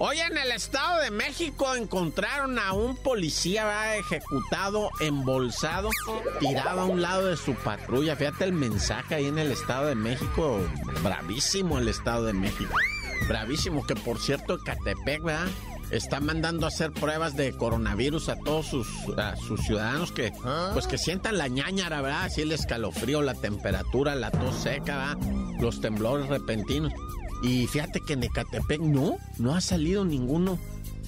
Hoy 0.00 0.20
en 0.20 0.38
el 0.38 0.52
Estado 0.52 1.00
de 1.00 1.10
México 1.10 1.74
encontraron 1.74 2.56
a 2.60 2.72
un 2.72 2.94
policía 2.94 3.96
ejecutado, 3.96 4.90
embolsado, 5.00 5.90
tirado 6.38 6.82
a 6.82 6.84
un 6.84 7.02
lado 7.02 7.26
de 7.26 7.36
su 7.36 7.54
patrulla. 7.56 8.14
Fíjate 8.14 8.44
el 8.44 8.52
mensaje 8.52 9.16
ahí 9.16 9.26
en 9.26 9.38
el 9.38 9.50
Estado 9.50 9.86
de 9.86 9.96
México. 9.96 10.60
Bravísimo 11.02 11.78
el 11.78 11.88
Estado 11.88 12.26
de 12.26 12.32
México. 12.32 12.72
Bravísimo, 13.26 13.84
que 13.84 13.96
por 13.96 14.20
cierto, 14.20 14.60
Catepec, 14.62 15.20
¿verdad? 15.20 15.48
Está 15.90 16.20
mandando 16.20 16.66
a 16.66 16.68
hacer 16.68 16.92
pruebas 16.92 17.34
de 17.34 17.56
coronavirus 17.56 18.28
a 18.28 18.36
todos 18.36 18.66
sus, 18.66 18.86
ciudadanos 19.66 20.12
que, 20.12 20.32
pues 20.74 20.86
que 20.86 20.96
sientan 20.96 21.38
la 21.38 21.48
ñañara, 21.48 22.02
¿verdad? 22.02 22.26
Así 22.26 22.42
el 22.42 22.52
escalofrío, 22.52 23.20
la 23.20 23.34
temperatura, 23.34 24.14
la 24.14 24.30
tos 24.30 24.60
seca, 24.62 25.16
¿verdad? 25.16 25.58
Los 25.60 25.80
temblores 25.80 26.28
repentinos. 26.28 26.92
Y 27.42 27.66
fíjate 27.66 28.00
que 28.00 28.14
en 28.14 28.24
Ecatepec 28.24 28.80
no, 28.80 29.18
no 29.38 29.54
ha 29.54 29.60
salido 29.60 30.04
ninguno. 30.04 30.58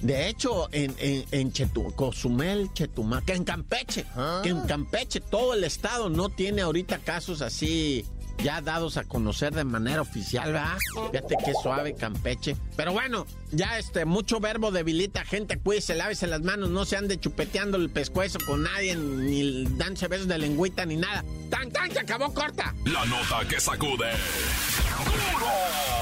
De 0.03 0.29
hecho, 0.29 0.69
en, 0.73 0.95
en, 0.99 1.27
en 1.31 1.51
Cozumel, 1.95 2.73
Chetumal, 2.73 3.23
que 3.25 3.35
en 3.35 3.45
Campeche, 3.45 4.07
que 4.43 4.49
en 4.49 4.59
ah. 4.59 4.65
Campeche 4.67 5.21
todo 5.21 5.53
el 5.53 5.65
estado 5.65 6.09
no 6.09 6.31
tiene 6.31 6.63
ahorita 6.63 6.99
casos 6.99 7.43
así 7.43 8.07
ya 8.43 8.61
dados 8.61 8.97
a 8.97 9.05
conocer 9.05 9.55
de 9.55 9.65
manera 9.65 10.01
oficial, 10.01 10.53
¿verdad? 10.53 10.79
Fíjate 11.13 11.37
qué 11.45 11.53
suave 11.63 11.95
Campeche. 11.95 12.57
Pero 12.77 12.93
bueno, 12.93 13.27
ya 13.51 13.79
este, 13.79 14.05
mucho 14.05 14.41
verbo 14.41 14.71
debilita, 14.71 15.25
gente, 15.25 15.59
cuídese, 15.59 15.95
lávese 15.95 16.27
las 16.27 16.41
manos, 16.41 16.71
no 16.71 16.85
se 16.85 16.97
ande 16.97 17.19
chupeteando 17.19 17.77
el 17.77 17.91
pescuezo 17.91 18.39
con 18.47 18.63
nadie, 18.63 18.97
ni 18.97 19.65
danse 19.77 20.09
besos 20.09 20.29
de 20.29 20.39
lengüita, 20.39 20.87
ni 20.87 20.97
nada. 20.97 21.25
¡Tan, 21.51 21.71
tan! 21.71 21.91
Se 21.91 22.01
acabó 22.01 22.33
corta. 22.33 22.75
La 22.85 23.05
nota 23.05 23.47
que 23.49 23.61
sacude. 23.61 24.11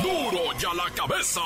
¡Duro! 0.02 0.30
¡Duro 0.30 0.58
ya 0.58 0.74
la 0.74 0.90
cabeza! 0.94 1.40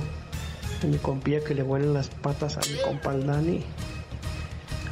a 0.83 0.87
mi 0.87 0.97
compía 0.97 1.43
que 1.43 1.53
le 1.53 1.63
huelen 1.63 1.93
las 1.93 2.09
patas 2.09 2.57
a 2.57 2.61
mi 2.61 2.77
compa 2.83 3.15
Dani. 3.17 3.63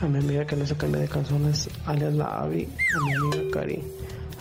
A 0.01 0.08
mi 0.08 0.20
amiga 0.20 0.46
que 0.46 0.56
no 0.56 0.65
se 0.65 0.75
cambia 0.75 1.01
de 1.01 1.08
calzones, 1.08 1.70
alias 1.86 2.13
la 2.13 2.25
Avi. 2.25 2.67
A 2.96 3.06
mi 3.06 3.13
amiga 3.13 3.51
Cari. 3.51 3.84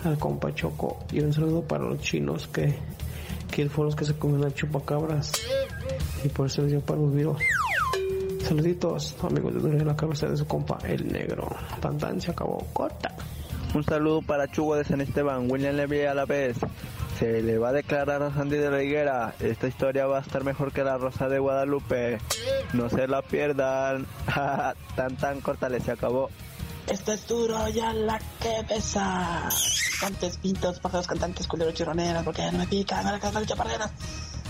Al 0.03 0.17
compa 0.17 0.53
Choco. 0.53 0.99
Y 1.11 1.19
un 1.19 1.33
saludo 1.33 1.61
para 1.63 1.85
los 1.85 1.99
chinos 1.99 2.47
que 2.47 2.75
que 3.51 3.67
fueron 3.69 3.87
los 3.87 3.95
que 3.95 4.05
se 4.05 4.13
comen 4.13 4.45
a 4.45 4.53
chupacabras 4.53 5.31
y 6.23 6.29
por 6.29 6.47
eso 6.47 6.61
les 6.61 6.71
dio 6.71 6.81
para 6.81 6.99
virus. 6.99 7.41
Saluditos, 8.43 9.15
amigos 9.23 9.63
de 9.63 9.83
la 9.83 9.95
cabeza 9.95 10.27
de 10.27 10.37
su 10.37 10.45
compa, 10.45 10.77
el 10.87 11.11
negro. 11.11 11.49
Tan 11.81 12.21
se 12.21 12.31
acabó, 12.31 12.65
corta. 12.71 13.15
Un 13.73 13.83
saludo 13.83 14.21
para 14.21 14.47
Chugo 14.47 14.75
de 14.75 14.85
San 14.85 15.01
Esteban, 15.01 15.49
William 15.51 15.75
Levy 15.75 16.01
a 16.01 16.13
la 16.13 16.25
vez. 16.25 16.57
Se 17.19 17.41
le 17.41 17.57
va 17.57 17.69
a 17.69 17.71
declarar 17.71 18.21
a 18.21 18.33
Sandy 18.33 18.57
de 18.57 18.69
la 18.69 18.83
Higuera. 18.83 19.33
Esta 19.39 19.67
historia 19.67 20.05
va 20.05 20.19
a 20.19 20.21
estar 20.21 20.43
mejor 20.43 20.71
que 20.71 20.83
la 20.83 20.97
Rosa 20.97 21.27
de 21.27 21.39
Guadalupe. 21.39 22.19
No 22.73 22.89
se 22.89 23.07
la 23.07 23.21
pierdan. 23.23 24.05
tan 24.95 25.15
tan 25.17 25.41
corta, 25.41 25.67
se 25.79 25.91
acabó. 25.91 26.29
Esto 26.87 27.11
es 27.13 27.27
duro 27.27 27.67
ya 27.69 27.91
la 27.91 28.19
que 28.39 28.63
besa. 28.69 29.49
Cantantes, 29.99 30.37
pintos, 30.37 30.79
pájaros 30.79 31.07
cantantes, 31.07 31.47
culeros 31.47 31.73
chirroneras, 31.73 32.23
porque 32.23 32.49
no 32.51 32.59
me 32.59 32.67
pican, 32.67 33.19
que 33.19 33.45
chaparreras. 33.45 33.91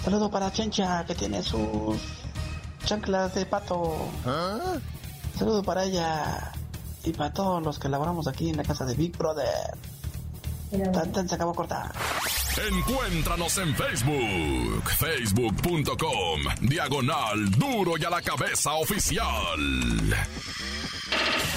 Saludo 0.04 0.30
para 0.30 0.52
Chencha, 0.52 1.06
que 1.06 1.16
tiene 1.16 1.42
sus 1.42 1.98
chanclas 2.86 3.34
de 3.34 3.46
pato. 3.46 4.10
¿Ah? 4.26 4.76
Saludo 5.38 5.64
para 5.64 5.86
ella 5.86 6.52
y 7.04 7.14
para 7.14 7.32
todos 7.32 7.64
los 7.64 7.80
que 7.80 7.90
laboramos 7.90 8.28
aquí 8.28 8.50
en 8.50 8.58
la 8.58 8.64
casa 8.64 8.86
de 8.86 8.94
Big 8.94 9.18
Brother. 9.18 9.78
Tan, 10.92 11.30
se 11.30 11.36
acabó 11.36 11.54
cortar. 11.54 11.92
Encuéntranos 12.58 13.56
en 13.60 13.76
Facebook, 13.76 14.90
facebook.com, 14.98 16.42
diagonal 16.62 17.52
duro 17.52 17.94
y 18.00 18.04
a 18.04 18.10
la 18.10 18.22
cabeza 18.22 18.74
oficial. 18.74 19.60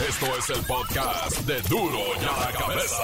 Esto 0.06 0.26
es 0.36 0.50
el 0.50 0.64
podcast 0.66 1.38
de 1.46 1.62
Duro 1.62 2.00
y 2.20 2.24
a 2.24 2.46
la 2.46 2.52
Cabeza. 2.52 3.02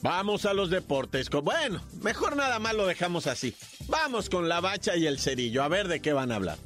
Vamos 0.00 0.46
a 0.46 0.54
los 0.54 0.70
deportes. 0.70 1.28
Bueno, 1.28 1.82
mejor 2.00 2.34
nada 2.34 2.58
más 2.58 2.74
lo 2.74 2.86
dejamos 2.86 3.26
así. 3.26 3.54
Vamos 3.88 4.30
con 4.30 4.48
la 4.48 4.60
bacha 4.60 4.96
y 4.96 5.06
el 5.06 5.18
cerillo. 5.18 5.62
A 5.62 5.68
ver 5.68 5.86
de 5.86 6.00
qué 6.00 6.14
van 6.14 6.32
a 6.32 6.36
hablar. 6.36 6.56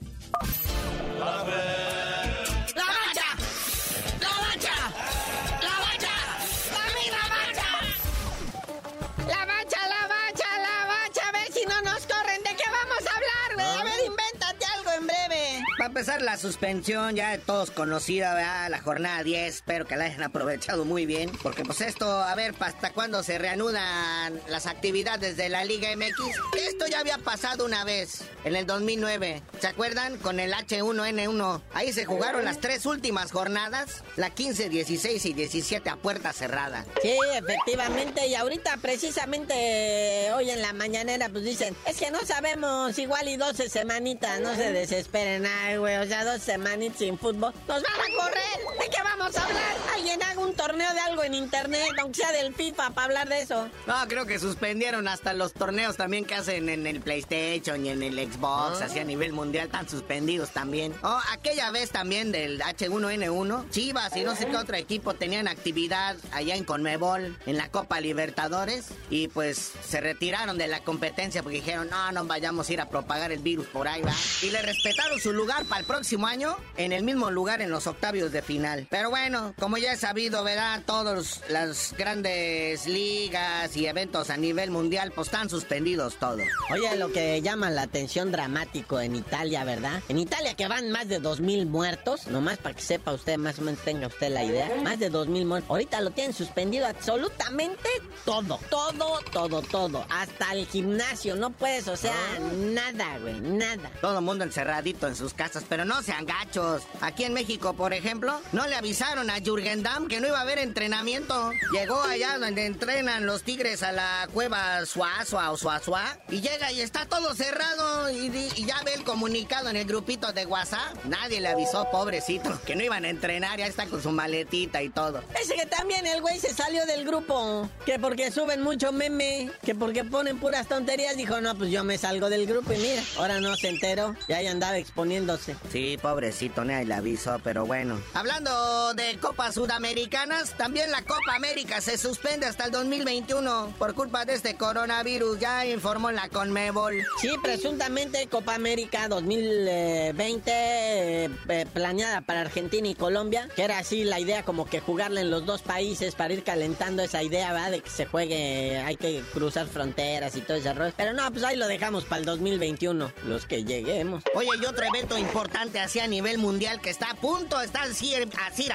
Empezar 15.93 16.23
la 16.23 16.39
suspensión 16.39 17.17
ya 17.17 17.33
de 17.33 17.39
todos 17.39 17.71
conocida, 17.71 18.67
la 18.71 18.81
jornada 18.81 19.23
10. 19.23 19.57
Espero 19.57 19.85
que 19.85 19.95
la 19.95 20.07
hayan 20.07 20.23
aprovechado 20.23 20.87
muy 20.87 21.05
bien. 21.05 21.31
Porque 21.43 21.67
pues 21.67 21.83
esto, 21.83 22.11
a 22.11 22.35
ver, 22.35 22.55
¿hasta 22.61 22.95
cuándo 22.95 23.23
se 23.23 23.37
reanudan 23.37 24.41
las 24.49 24.65
actividades 24.67 25.37
de 25.37 25.51
la 25.51 25.67
Liga 25.67 25.95
MX? 25.95 26.35
Esto 26.67 26.87
ya 26.87 27.01
había 27.01 27.19
pasado 27.19 27.67
una 27.67 27.85
vez, 27.85 28.25
en 28.45 28.57
el 28.57 28.67
2009. 28.67 29.43
¿Se 29.61 29.67
acuerdan? 29.67 30.17
Con 30.17 30.41
el 30.41 30.55
H1N1. 30.55 31.61
Ahí 31.75 31.93
se 31.93 32.07
jugaron 32.07 32.47
las 32.47 32.59
tres 32.59 32.87
últimas 32.87 33.31
jornadas. 33.31 34.03
La 34.17 34.31
15, 34.31 34.71
16 34.71 35.27
y 35.27 35.33
17 35.35 35.91
a 35.91 35.97
puerta 35.97 36.33
cerrada. 36.33 36.87
Sí, 37.03 37.15
efectivamente. 37.35 38.29
Y 38.29 38.35
ahorita 38.35 38.79
precisamente 38.79 40.31
hoy 40.35 40.49
en 40.49 40.63
la 40.63 40.73
mañanera 40.73 41.29
pues 41.29 41.45
dicen, 41.45 41.77
es 41.87 41.99
que 41.99 42.11
no 42.11 42.21
sabemos, 42.21 42.99
igual 42.99 43.29
y 43.29 43.37
12 43.37 43.69
semanitas, 43.69 44.41
no 44.41 44.55
se 44.55 44.73
desesperen. 44.73 45.45
Ay, 45.87 45.97
o 45.97 46.07
sea, 46.07 46.25
dos 46.25 46.43
semanitas 46.43 46.99
sin 46.99 47.19
fútbol. 47.19 47.53
¡Nos 47.67 47.83
van 47.83 47.93
a 47.93 48.23
correr! 48.23 48.43
¿De 48.81 48.89
qué 48.89 49.03
vamos 49.03 49.37
a 49.37 49.45
hablar? 49.45 49.77
Alguien 49.95 50.23
haga 50.23 50.41
un 50.41 50.55
torneo 50.55 50.93
de 50.93 51.01
algo 51.01 51.25
en 51.25 51.35
internet, 51.35 51.89
aunque 52.01 52.21
sea 52.21 52.33
del 52.33 52.55
FIFA, 52.55 52.91
para 52.91 53.05
hablar 53.07 53.29
de 53.29 53.43
eso. 53.43 53.69
No, 53.87 53.95
creo 54.09 54.27
que 54.27 54.39
suspendieron 54.39 55.09
hasta 55.09 55.33
los 55.35 55.53
torneos 55.53 55.97
también 55.97 56.25
que 56.25 56.35
hacen 56.35 56.69
en 56.69 56.87
el 56.87 57.01
PlayStation 57.01 57.85
y 57.85 57.91
en 57.91 58.03
el 58.03 58.15
Xbox, 58.15 58.81
ah. 58.81 58.85
así 58.87 58.99
a 58.99 59.05
nivel 59.05 59.33
mundial, 59.33 59.67
están 59.67 59.89
suspendidos 59.89 60.51
también. 60.51 60.95
Oh, 61.03 61.21
aquella 61.33 61.71
vez 61.71 61.91
también 61.91 62.33
del 62.33 62.61
H1N1, 62.61 63.71
Chivas 63.71 64.17
y 64.17 64.25
no 64.25 64.37
sé 64.37 64.47
qué 64.47 64.57
otro 64.57 64.77
equipo 64.77 65.15
tenían 65.15 65.49
actividad 65.49 66.17
allá 66.33 66.57
en 66.57 66.65
Conmebol, 66.65 67.37
en 67.47 67.57
la 67.57 67.71
Copa 67.71 68.01
Libertadores, 68.01 68.87
y 69.11 69.29
pues 69.29 69.73
se 69.87 70.01
retiraron 70.01 70.59
de 70.59 70.69
la 70.69 70.83
competencia 70.83 71.43
porque 71.43 71.59
dijeron, 71.59 71.89
no, 71.91 72.13
no 72.13 72.25
vayamos 72.25 72.69
a 72.69 72.73
ir 72.73 72.81
a 72.81 72.89
propagar 72.89 73.33
el 73.33 73.41
virus 73.41 73.67
por 73.67 73.89
ahí, 73.89 74.03
¿va? 74.03 74.15
Y 74.43 74.51
le 74.51 74.63
respetaron 74.63 75.19
su 75.21 75.33
lugar 75.33 75.65
para 75.73 75.81
al 75.83 75.87
próximo 75.87 76.27
año 76.27 76.55
en 76.77 76.93
el 76.93 77.03
mismo 77.03 77.31
lugar 77.31 77.63
en 77.63 77.71
los 77.71 77.87
octavios 77.87 78.31
de 78.31 78.43
final. 78.43 78.87
Pero 78.91 79.09
bueno, 79.09 79.55
como 79.59 79.79
ya 79.79 79.93
he 79.93 79.97
sabido, 79.97 80.45
¿verdad? 80.45 80.83
Todas 80.85 81.41
las 81.49 81.95
grandes 81.97 82.87
ligas 82.87 83.75
y 83.75 83.87
eventos 83.87 84.29
a 84.29 84.37
nivel 84.37 84.71
mundial 84.71 85.13
pues 85.15 85.29
están 85.29 85.49
suspendidos 85.49 86.17
todos. 86.17 86.43
Oye, 86.71 86.95
lo 86.97 87.11
que 87.11 87.41
llama 87.41 87.71
la 87.71 87.83
atención 87.83 88.31
dramático 88.33 89.01
en 89.01 89.17
Italia, 89.17 89.65
¿verdad? 89.65 90.03
En 90.11 90.19
Italia 90.19 90.55
que 90.55 90.69
van 90.69 90.91
más 90.91 91.09
de 91.09 91.23
2.000 91.23 91.67
muertos, 91.67 92.27
nomás 92.27 92.59
para 92.59 92.75
que 92.75 92.83
sepa 92.83 93.13
usted, 93.13 93.39
más 93.39 93.59
o 93.59 93.63
menos 93.63 93.81
tenga 93.83 94.09
usted 94.09 94.31
la 94.31 94.45
idea, 94.45 94.71
más 94.85 94.99
de 94.99 95.11
2.000 95.11 95.47
muertos. 95.47 95.71
Ahorita 95.71 96.03
lo 96.03 96.11
tienen 96.11 96.35
suspendido 96.35 96.87
absolutamente 96.87 97.89
todo, 98.27 98.61
todo, 98.69 99.19
todo, 99.33 99.63
todo. 99.63 100.05
Hasta 100.11 100.53
el 100.53 100.67
gimnasio, 100.67 101.35
no 101.35 101.51
puedes, 101.51 101.89
o 101.89 101.97
sea, 101.97 102.15
nada, 102.57 103.19
güey, 103.21 103.41
nada. 103.41 103.91
Todo 104.01 104.19
el 104.19 104.25
mundo 104.25 104.45
encerradito 104.45 105.09
en 105.09 105.17
sus 105.17 105.33
casas, 105.33 105.62
pero 105.69 105.85
no 105.85 106.03
sean 106.03 106.27
gachos. 106.27 106.83
Aquí 107.01 107.25
en 107.25 107.33
México, 107.33 107.75
por 107.75 107.93
ejemplo, 107.93 108.41
no 108.53 108.67
le 108.67 108.75
avisaron 108.75 109.31
a 109.31 109.41
Jürgen 109.41 109.83
Damm 109.83 110.09
que 110.09 110.21
no 110.21 110.29
iba 110.29 110.39
a 110.39 110.43
haber 110.43 110.59
entrenamiento. 110.59 111.51
Llegó 111.73 112.03
allá 112.03 112.39
donde 112.39 112.67
entrenan 112.67 113.27
los 113.27 113.43
tigres 113.43 113.83
a 113.83 113.93
la 113.93 114.29
cueva 114.33 114.85
Suazua 114.87 115.51
o 115.51 115.57
Suazua 115.57 116.19
y 116.29 116.41
llega 116.41 116.73
y 116.73 116.81
está 116.81 117.07
todo 117.07 117.35
cerrado 117.35 118.11
y, 118.11 118.31
ya 118.65 118.81
ve 118.85 118.95
el 118.95 119.05
comunicado 119.05 119.69
en 119.69 119.77
el 119.77 119.85
grupito 119.85 120.33
de 120.33 120.47
WhatsApp. 120.47 121.05
Nadie 121.05 121.41
le 121.41 121.49
avisó, 121.49 121.91
pobrecito, 121.91 122.61
que 122.65 122.77
no 122.77 122.83
iban 122.83 123.05
a 123.05 123.09
entrenar, 123.09 123.59
ya 123.59 123.67
está 123.67 123.87
con 123.87 124.03
su 124.03 124.11
maletita 124.11 124.83
y 124.83 124.89
todo. 124.89 125.23
Ese 125.41 125.55
que 125.55 125.67
también 125.67 126.07
el 126.07 126.21
güey 126.21 126.39
se 126.39 126.53
salió 126.55 126.87
del 126.87 127.05
grupo, 127.05 127.69
que 127.85 127.99
porque 127.99 128.31
suben 128.31 128.63
mucho 128.63 128.93
meme, 128.93 129.51
que 129.65 129.75
porque 129.75 130.05
ponen 130.05 130.39
puras 130.39 130.69
tonterías, 130.69 131.17
dijo, 131.17 131.41
no, 131.41 131.57
pues 131.57 131.71
yo 131.71 131.85
me 131.85 131.99
salgo 131.99 132.31
del 132.31 132.47
grupo 132.47 132.73
y 132.73 132.79
mira, 132.79 133.03
ahora 133.19 133.41
no 133.41 133.57
se 133.57 133.69
enteró, 133.69 134.15
ya 134.29 134.39
ahí 134.39 134.47
andaba 134.47 134.79
exponiéndose. 134.79 135.52
Sí, 135.71 135.99
pobrecito, 136.01 136.65
nadie 136.65 136.87
le 136.87 136.95
avisó, 136.95 137.41
pero 137.43 137.67
bueno. 137.67 138.01
Hablando 138.15 138.95
de 138.95 139.19
Copas 139.19 139.55
Sudamericanas, 139.55 140.57
también 140.57 140.91
la 140.91 141.03
Copa 141.03 141.35
América 141.35 141.81
se 141.81 141.99
suspende 141.99 142.47
hasta 142.47 142.67
el 142.67 142.71
2021 142.71 143.75
por 143.79 143.95
culpa 143.95 144.25
de 144.25 144.35
este 144.35 144.57
coronavirus, 144.57 145.39
ya 145.39 145.67
informó 145.67 146.11
la 146.11 146.29
Conmebol. 146.29 147.03
Sí, 147.21 147.31
presuntamente 147.43 148.27
Copa 148.29 148.55
América 148.55 149.09
2020 149.09 150.51
eh, 150.55 151.31
eh, 151.49 151.67
planeada 151.73 152.21
para 152.21 152.43
Argentina 152.43 152.89
y 152.89 152.95
Colombia, 152.95 153.49
que 153.55 153.63
era 153.63 153.79
así 153.79 154.05
la 154.05 154.21
idea 154.21 154.45
como 154.45 154.67
que 154.67 154.81
jugarle 154.81 155.23
en 155.23 155.31
los 155.31 155.47
dos 155.47 155.63
países 155.63 156.15
para 156.15 156.35
ir 156.35 156.43
calentando 156.43 157.03
esa 157.03 157.23
idea, 157.23 157.53
¿verdad? 157.53 157.71
De 157.73 157.81
que 157.81 157.91
se 157.91 158.07
juegue, 158.07 158.79
hay 158.79 158.97
que 158.97 159.23
cruzar 159.33 159.67
fronteras 159.67 160.37
y 160.37 160.41
todo 160.41 160.57
ese 160.57 160.73
rollo. 160.73 160.93
Pero 160.97 161.13
no, 161.13 161.31
pues 161.31 161.45
ahí 161.45 161.57
lo 161.57 161.67
dejamos 161.67 162.05
para 162.05 162.21
el 162.21 162.27
2021, 162.27 163.13
los 163.27 163.47
que 163.47 163.65
lleguemos. 163.65 164.23
Oye, 164.35 164.49
y 164.61 164.65
otro 164.65 164.85
evento 164.85 165.19
importante 165.19 165.42
así 165.81 166.01
a 166.01 166.07
nivel 166.07 166.39
mundial 166.39 166.81
que 166.81 166.91
está 166.91 167.11
a 167.11 167.15
punto, 167.15 167.61
está 167.61 167.83
así, 167.83 168.15
así, 168.47 168.69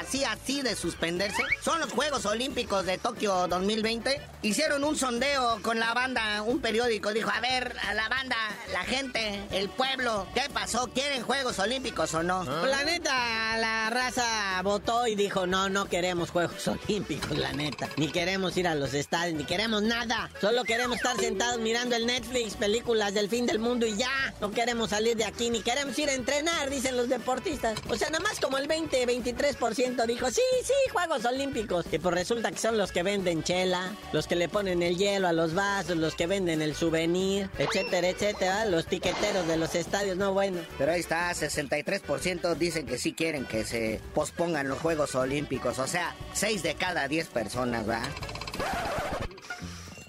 así, 0.00 0.24
así 0.24 0.62
de 0.62 0.76
suspenderse, 0.76 1.42
son 1.62 1.80
los 1.80 1.92
Juegos 1.92 2.26
Olímpicos 2.26 2.86
de 2.86 2.98
Tokio 2.98 3.46
2020. 3.48 4.20
Hicieron 4.42 4.84
un 4.84 4.96
sondeo 4.96 5.60
con 5.62 5.78
la 5.78 5.94
banda, 5.94 6.42
un 6.42 6.60
periódico 6.60 7.12
dijo, 7.12 7.30
a 7.30 7.40
ver, 7.40 7.74
a 7.88 7.94
la 7.94 8.08
banda, 8.08 8.36
la 8.72 8.84
gente, 8.84 9.40
el 9.52 9.68
pueblo, 9.68 10.26
¿qué 10.34 10.42
pasó? 10.52 10.88
¿Quieren 10.92 11.22
Juegos 11.22 11.58
Olímpicos 11.58 12.12
o 12.14 12.22
no? 12.22 12.44
Ah. 12.46 12.66
La 12.66 12.84
neta, 12.84 13.56
la 13.58 13.90
raza 13.90 14.60
votó 14.62 15.06
y 15.06 15.14
dijo, 15.14 15.46
no, 15.46 15.68
no 15.68 15.86
queremos 15.86 16.30
Juegos 16.30 16.68
Olímpicos, 16.86 17.36
la 17.36 17.52
neta. 17.52 17.88
Ni 17.96 18.08
queremos 18.08 18.56
ir 18.56 18.68
a 18.68 18.74
los 18.74 18.94
estadios, 18.94 19.36
ni 19.36 19.44
queremos 19.44 19.82
nada. 19.82 20.30
Solo 20.40 20.64
queremos 20.64 20.96
estar 20.96 21.16
sentados 21.16 21.58
mirando 21.60 21.96
el 21.96 22.06
Netflix, 22.06 22.54
películas 22.54 23.14
del 23.14 23.28
fin 23.28 23.46
del 23.46 23.58
mundo 23.58 23.86
y 23.86 23.96
ya. 23.96 24.34
No 24.40 24.50
queremos 24.50 24.90
salir 24.90 25.16
de 25.16 25.24
aquí, 25.24 25.50
ni 25.50 25.60
queremos 25.60 25.98
ir 25.98 26.08
a 26.08 26.13
entrenar, 26.14 26.70
dicen 26.70 26.96
los 26.96 27.08
deportistas. 27.08 27.78
O 27.88 27.96
sea, 27.96 28.10
nada 28.10 28.22
más 28.22 28.40
como 28.40 28.58
el 28.58 28.66
20, 28.66 29.06
23% 29.06 30.06
dijo, 30.06 30.30
sí, 30.30 30.42
sí, 30.62 30.72
Juegos 30.92 31.24
Olímpicos. 31.24 31.86
Y 31.92 31.98
pues 31.98 32.14
resulta 32.14 32.50
que 32.50 32.58
son 32.58 32.78
los 32.78 32.92
que 32.92 33.02
venden 33.02 33.42
chela, 33.42 33.92
los 34.12 34.26
que 34.26 34.36
le 34.36 34.48
ponen 34.48 34.82
el 34.82 34.96
hielo 34.96 35.28
a 35.28 35.32
los 35.32 35.54
vasos, 35.54 35.96
los 35.96 36.14
que 36.14 36.26
venden 36.26 36.62
el 36.62 36.74
souvenir, 36.74 37.50
etcétera, 37.58 38.08
etcétera. 38.08 38.64
Los 38.66 38.86
tiqueteros 38.86 39.46
de 39.46 39.56
los 39.56 39.74
estadios, 39.74 40.16
no 40.16 40.32
bueno. 40.32 40.60
Pero 40.78 40.92
ahí 40.92 41.00
está, 41.00 41.30
63% 41.30 42.54
dicen 42.54 42.86
que 42.86 42.98
sí 42.98 43.12
quieren 43.12 43.44
que 43.44 43.64
se 43.64 44.00
pospongan 44.14 44.68
los 44.68 44.78
Juegos 44.78 45.14
Olímpicos. 45.14 45.78
O 45.78 45.86
sea, 45.86 46.14
6 46.34 46.62
de 46.62 46.74
cada 46.74 47.08
10 47.08 47.28
personas, 47.28 47.88
¿va? 47.88 48.02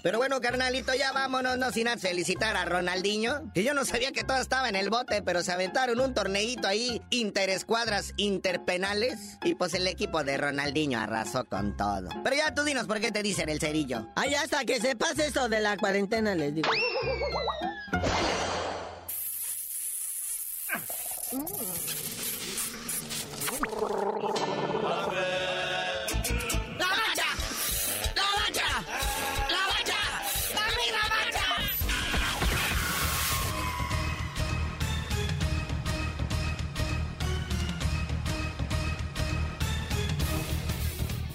Pero 0.06 0.18
bueno, 0.18 0.40
carnalito, 0.40 0.94
ya 0.94 1.10
vámonos, 1.10 1.58
no 1.58 1.72
sin 1.72 1.88
antes 1.88 2.08
felicitar 2.08 2.56
a 2.56 2.64
Ronaldinho. 2.64 3.50
Que 3.52 3.64
yo 3.64 3.74
no 3.74 3.84
sabía 3.84 4.12
que 4.12 4.22
todo 4.22 4.36
estaba 4.36 4.68
en 4.68 4.76
el 4.76 4.88
bote, 4.88 5.20
pero 5.20 5.42
se 5.42 5.50
aventaron 5.50 5.98
un 5.98 6.14
torneito 6.14 6.68
ahí, 6.68 7.02
interescuadras 7.10 8.12
interpenales. 8.16 9.36
Y 9.42 9.56
pues 9.56 9.74
el 9.74 9.84
equipo 9.88 10.22
de 10.22 10.36
Ronaldinho 10.36 11.00
arrasó 11.00 11.44
con 11.46 11.76
todo. 11.76 12.08
Pero 12.22 12.36
ya 12.36 12.54
tú 12.54 12.62
dinos 12.62 12.86
por 12.86 13.00
qué 13.00 13.10
te 13.10 13.24
dicen 13.24 13.48
el 13.48 13.58
cerillo. 13.58 14.06
Ay, 14.14 14.36
hasta 14.36 14.64
que 14.64 14.80
se 14.80 14.94
pase 14.94 15.26
eso 15.26 15.48
de 15.48 15.58
la 15.58 15.76
cuarentena, 15.76 16.36
les 16.36 16.54
digo. 16.54 16.70